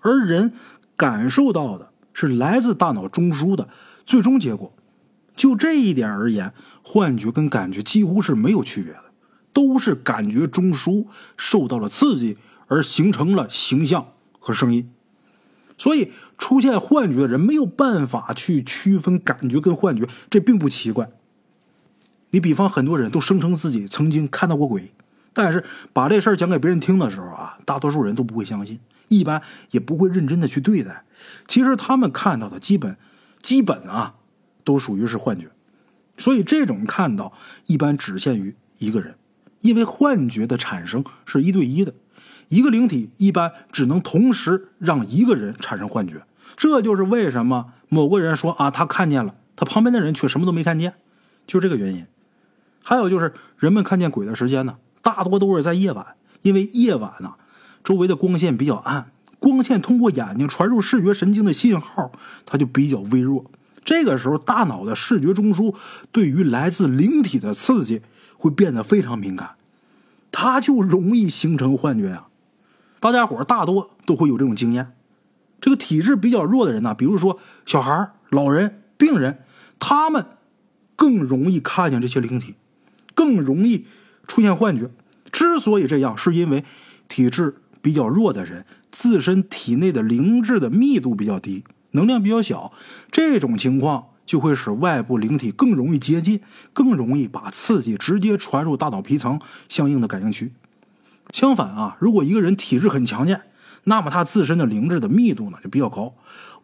[0.00, 0.52] 而人。
[0.98, 3.68] 感受到的是来自大脑中枢的
[4.06, 4.72] 最终结果，
[5.36, 9.05] 就这一点而言，幻觉跟感觉几乎是没有区别的，
[9.56, 12.36] 都是感觉中枢受到了刺激
[12.66, 14.92] 而形成了形象和声音。
[15.78, 21.10] 所以，出现幻觉的人没有办法去区分感觉跟幻觉，这并不奇怪。
[22.32, 24.92] 你比方，很多人都声称自己曾经看到过鬼，
[25.32, 28.78] 但是把这事儿讲给别人听的时候啊，大多数人都不会相信。
[29.08, 29.40] 一般
[29.70, 31.06] 也不会认真的去对待。
[31.48, 32.98] 其实他们看到的基本、
[33.40, 34.16] 基本啊，
[34.64, 35.48] 都属于是幻觉。
[36.18, 37.32] 所以这种看到
[37.66, 39.16] 一般只限于一个人，
[39.60, 41.94] 因为幻觉的产生是一对一的，
[42.48, 46.26] 一个灵体一般只能同时让一个人产生幻觉。
[46.56, 50.94] 这就是为什么某个人说啊，他看见了，他旁边的人却什么都没看见，
[51.46, 52.06] 就这个原因。
[52.82, 56.06] 还有就是人们看见鬼的时间呢，大多都是在夜晚，
[56.42, 57.34] 因为夜晚呢。
[57.82, 62.10] 周围的光线比较暗，光线通过眼睛传入视觉神经的信号，
[62.44, 63.48] 它就比较微弱。
[63.84, 65.72] 这个时候，大脑的视觉中枢
[66.10, 68.02] 对于来自灵体的刺激
[68.36, 69.56] 会变得非常敏感，
[70.30, 72.28] 他就容易形成幻觉啊。
[73.00, 74.92] 大家伙大多都会有这种经验。
[75.60, 79.42] 这个体质比较弱的人呢，比如说小孩、老人、病人，
[79.78, 80.26] 他们
[80.94, 82.54] 更容易看见这些灵体，
[83.14, 83.86] 更容易
[84.26, 84.90] 出现幻觉。
[85.32, 86.64] 之所以这样，是因为
[87.08, 92.72] 体质比较弱的人，自身体内的灵质的密度比较低，能量比较小，
[93.10, 96.40] 这种情况就会使外部灵体更容易接近，
[96.74, 100.52] 更容易把刺激直接传入大脑皮层相应的感应区。
[101.32, 103.42] 相反啊，如果一个人体质很强健，
[103.84, 106.14] 那么他自身的灵质的密度呢就比较高，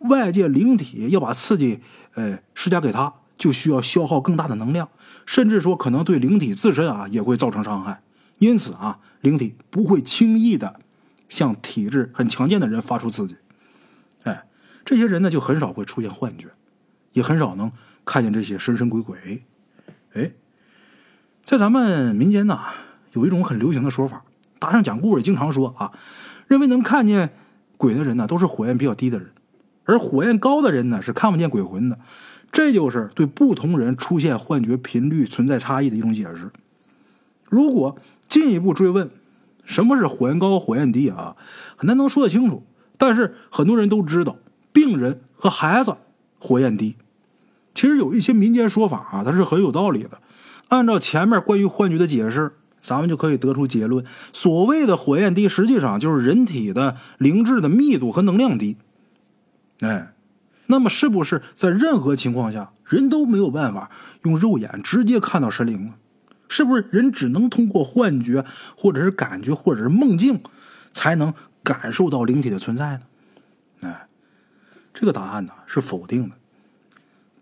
[0.00, 1.80] 外界灵体要把刺激
[2.14, 4.88] 呃施加给他，就需要消耗更大的能量，
[5.24, 8.02] 甚至说可能对灵体自身啊也会造成伤害。
[8.38, 10.80] 因此啊，灵体不会轻易的
[11.28, 13.36] 向体质很强健的人发出刺激。
[14.24, 14.44] 哎，
[14.84, 16.48] 这些人呢就很少会出现幻觉，
[17.12, 17.70] 也很少能
[18.04, 19.44] 看见这些神神鬼鬼。
[20.14, 20.32] 哎，
[21.42, 22.58] 在咱们民间呢，
[23.12, 24.24] 有一种很流行的说法。
[24.58, 25.92] 大圣讲故事也经常说啊，
[26.46, 27.34] 认为能看见
[27.76, 29.30] 鬼的人呢，都是火焰比较低的人，
[29.84, 31.98] 而火焰高的人呢是看不见鬼魂的。
[32.52, 36.50] 这就是对不同人出现幻觉频率存在差异的一种解释。
[37.48, 37.96] 如果
[38.28, 39.10] 进一步追问，
[39.64, 41.36] 什么是火焰高、火焰低啊？
[41.76, 42.66] 很难能说得清楚。
[42.98, 44.36] 但是很多人都知道，
[44.72, 45.96] 病人和孩子
[46.38, 46.94] 火焰低。
[47.74, 50.20] 其实有一些民间说法啊，它是很有道理的。
[50.68, 52.52] 按照前面关于幻觉的解释。
[52.84, 58.76] 咱们就可以得出结论：所谓的火焰低，实际上就是人体的灵智的密度和能量低。
[59.82, 60.14] 哎，
[60.66, 63.88] 那么是不是在任何情况下，人都没有办法
[64.24, 65.94] 用肉眼直接看到神灵呢？
[66.48, 68.44] 是不是人只能通过幻觉，
[68.76, 70.42] 或者是感觉，或者是梦境，
[70.92, 73.02] 才能感受到灵体的存在呢？
[73.82, 74.08] 哎，
[74.92, 76.34] 这个答案呢是否定的。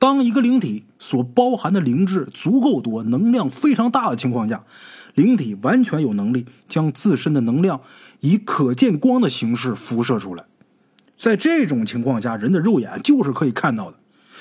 [0.00, 4.64] 当一个灵体所包含的灵质足够多、能量非常大的情况下，
[5.14, 7.82] 灵体完全有能力将自身的能量
[8.20, 10.46] 以可见光的形式辐射出来。
[11.18, 13.98] 在这种情况下，人的肉眼就是可以看到的。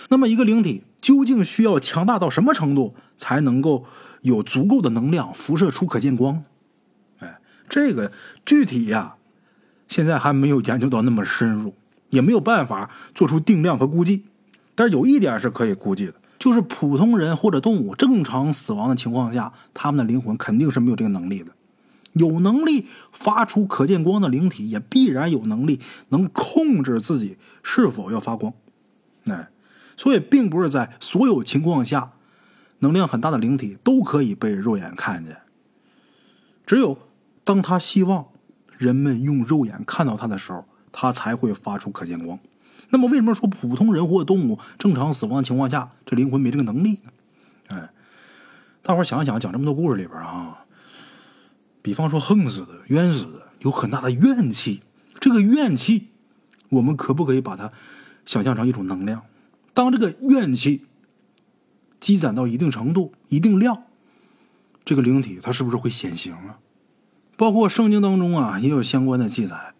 [0.07, 3.85] 那么，一个灵体究竟需要强大到什么程度才能够
[4.21, 6.45] 有足够的能量辐射出可见光？
[7.19, 8.13] 哎，这个
[8.45, 9.15] 具体呀，
[9.89, 11.73] 现在还没有研究到那么深入，
[12.11, 14.23] 也没有办法做出定量和估计。
[14.79, 21.51] 但是有一点是可以估计的，就是普通人或者动物正常死亡的情况下，他们的灵魂肯定是没有这个能力的。
[22.13, 28.53] 有能力发出可见光的灵体，也必然有能力能控制自己是否要发光。
[29.25, 29.49] 哎，
[29.97, 32.13] 所以并不是在所有情况下，
[32.79, 35.39] 能量很大的灵体都可以被肉眼看见。
[36.65, 36.97] 只有
[37.43, 38.27] 当他希望
[38.77, 40.63] 人们用肉眼看到他的时候，
[40.93, 42.39] 他才会发出可见光。
[42.89, 47.11] 那么，为什么说普通人或动物正常死亡情况下，这灵魂没这个能力呢？
[47.67, 47.89] 哎，
[48.81, 50.65] 大伙想一想，讲这么多故事里边啊，
[51.81, 54.81] 比方说横死的、冤死的，有很大的怨气。
[55.19, 56.07] 这个怨气，
[56.69, 57.71] 我们可不可以把它
[58.25, 59.23] 想象成一种能量？
[59.73, 60.85] 当这个怨气
[61.99, 63.83] 积攒到一定程度、一定量，
[64.83, 66.57] 这个灵体它是不是会显形啊？
[67.37, 69.73] 包括圣经当中啊，也有相关的记载。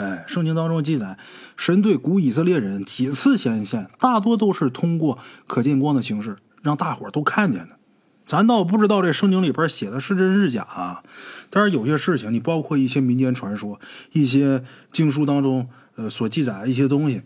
[0.00, 1.18] 哎，圣经当中记载，
[1.58, 7.76] 神对古以色列人几次显现，大多都是通过可见光的形式，让大伙都看见的。
[8.24, 11.02] 咱倒不知道这圣经里边写的是真是假啊，
[11.50, 13.78] 但是有些事情，你包括一些民间传说、
[14.12, 17.20] 一些经书当中呃所记载的一些东西，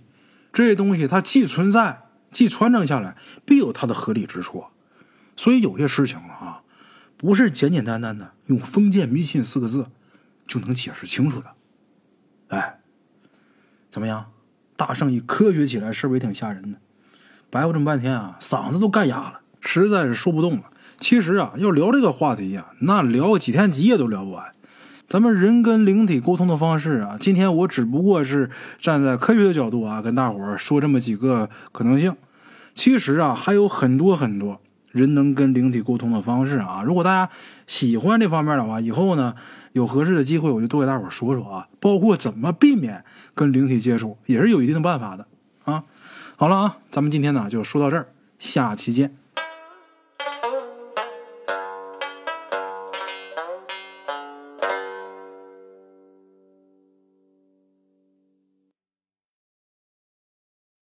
[0.52, 4.64] 这些东西它既存在，既传承下来，必有它的合理之处。
[5.36, 6.62] 所以有些事情啊，
[7.16, 9.86] 不是简简单单的用封建迷信四个字
[10.48, 11.46] 就能解释清楚的。
[12.54, 12.78] 哎，
[13.90, 14.26] 怎么样？
[14.76, 16.78] 大圣一科学起来，是不是也挺吓人的？
[17.50, 20.64] 白话这么半天啊，嗓子都干哑了，实在是说不动了。
[21.00, 24.52] 其实啊，要聊这个话题呀，那聊几天几夜都聊不完。
[25.08, 32.16] 咱们人跟灵体沟通的方式啊，今天我只不过是站在科学的角度啊，跟大伙儿说这么几个可能性。
[32.74, 34.60] 其实啊，还有很多很多。
[34.94, 37.32] 人能跟灵体沟通的方式啊，如果大家
[37.66, 39.34] 喜欢这方面的话，以后呢
[39.72, 45.26] 有合适的机会，我就多给大伙说说啊，包括怎么避免跟灵体接触，也是有一定的办法的
[45.64, 45.82] 啊。
[46.36, 48.06] 好了啊，咱们今天呢就说到这儿，
[48.38, 49.16] 下期见。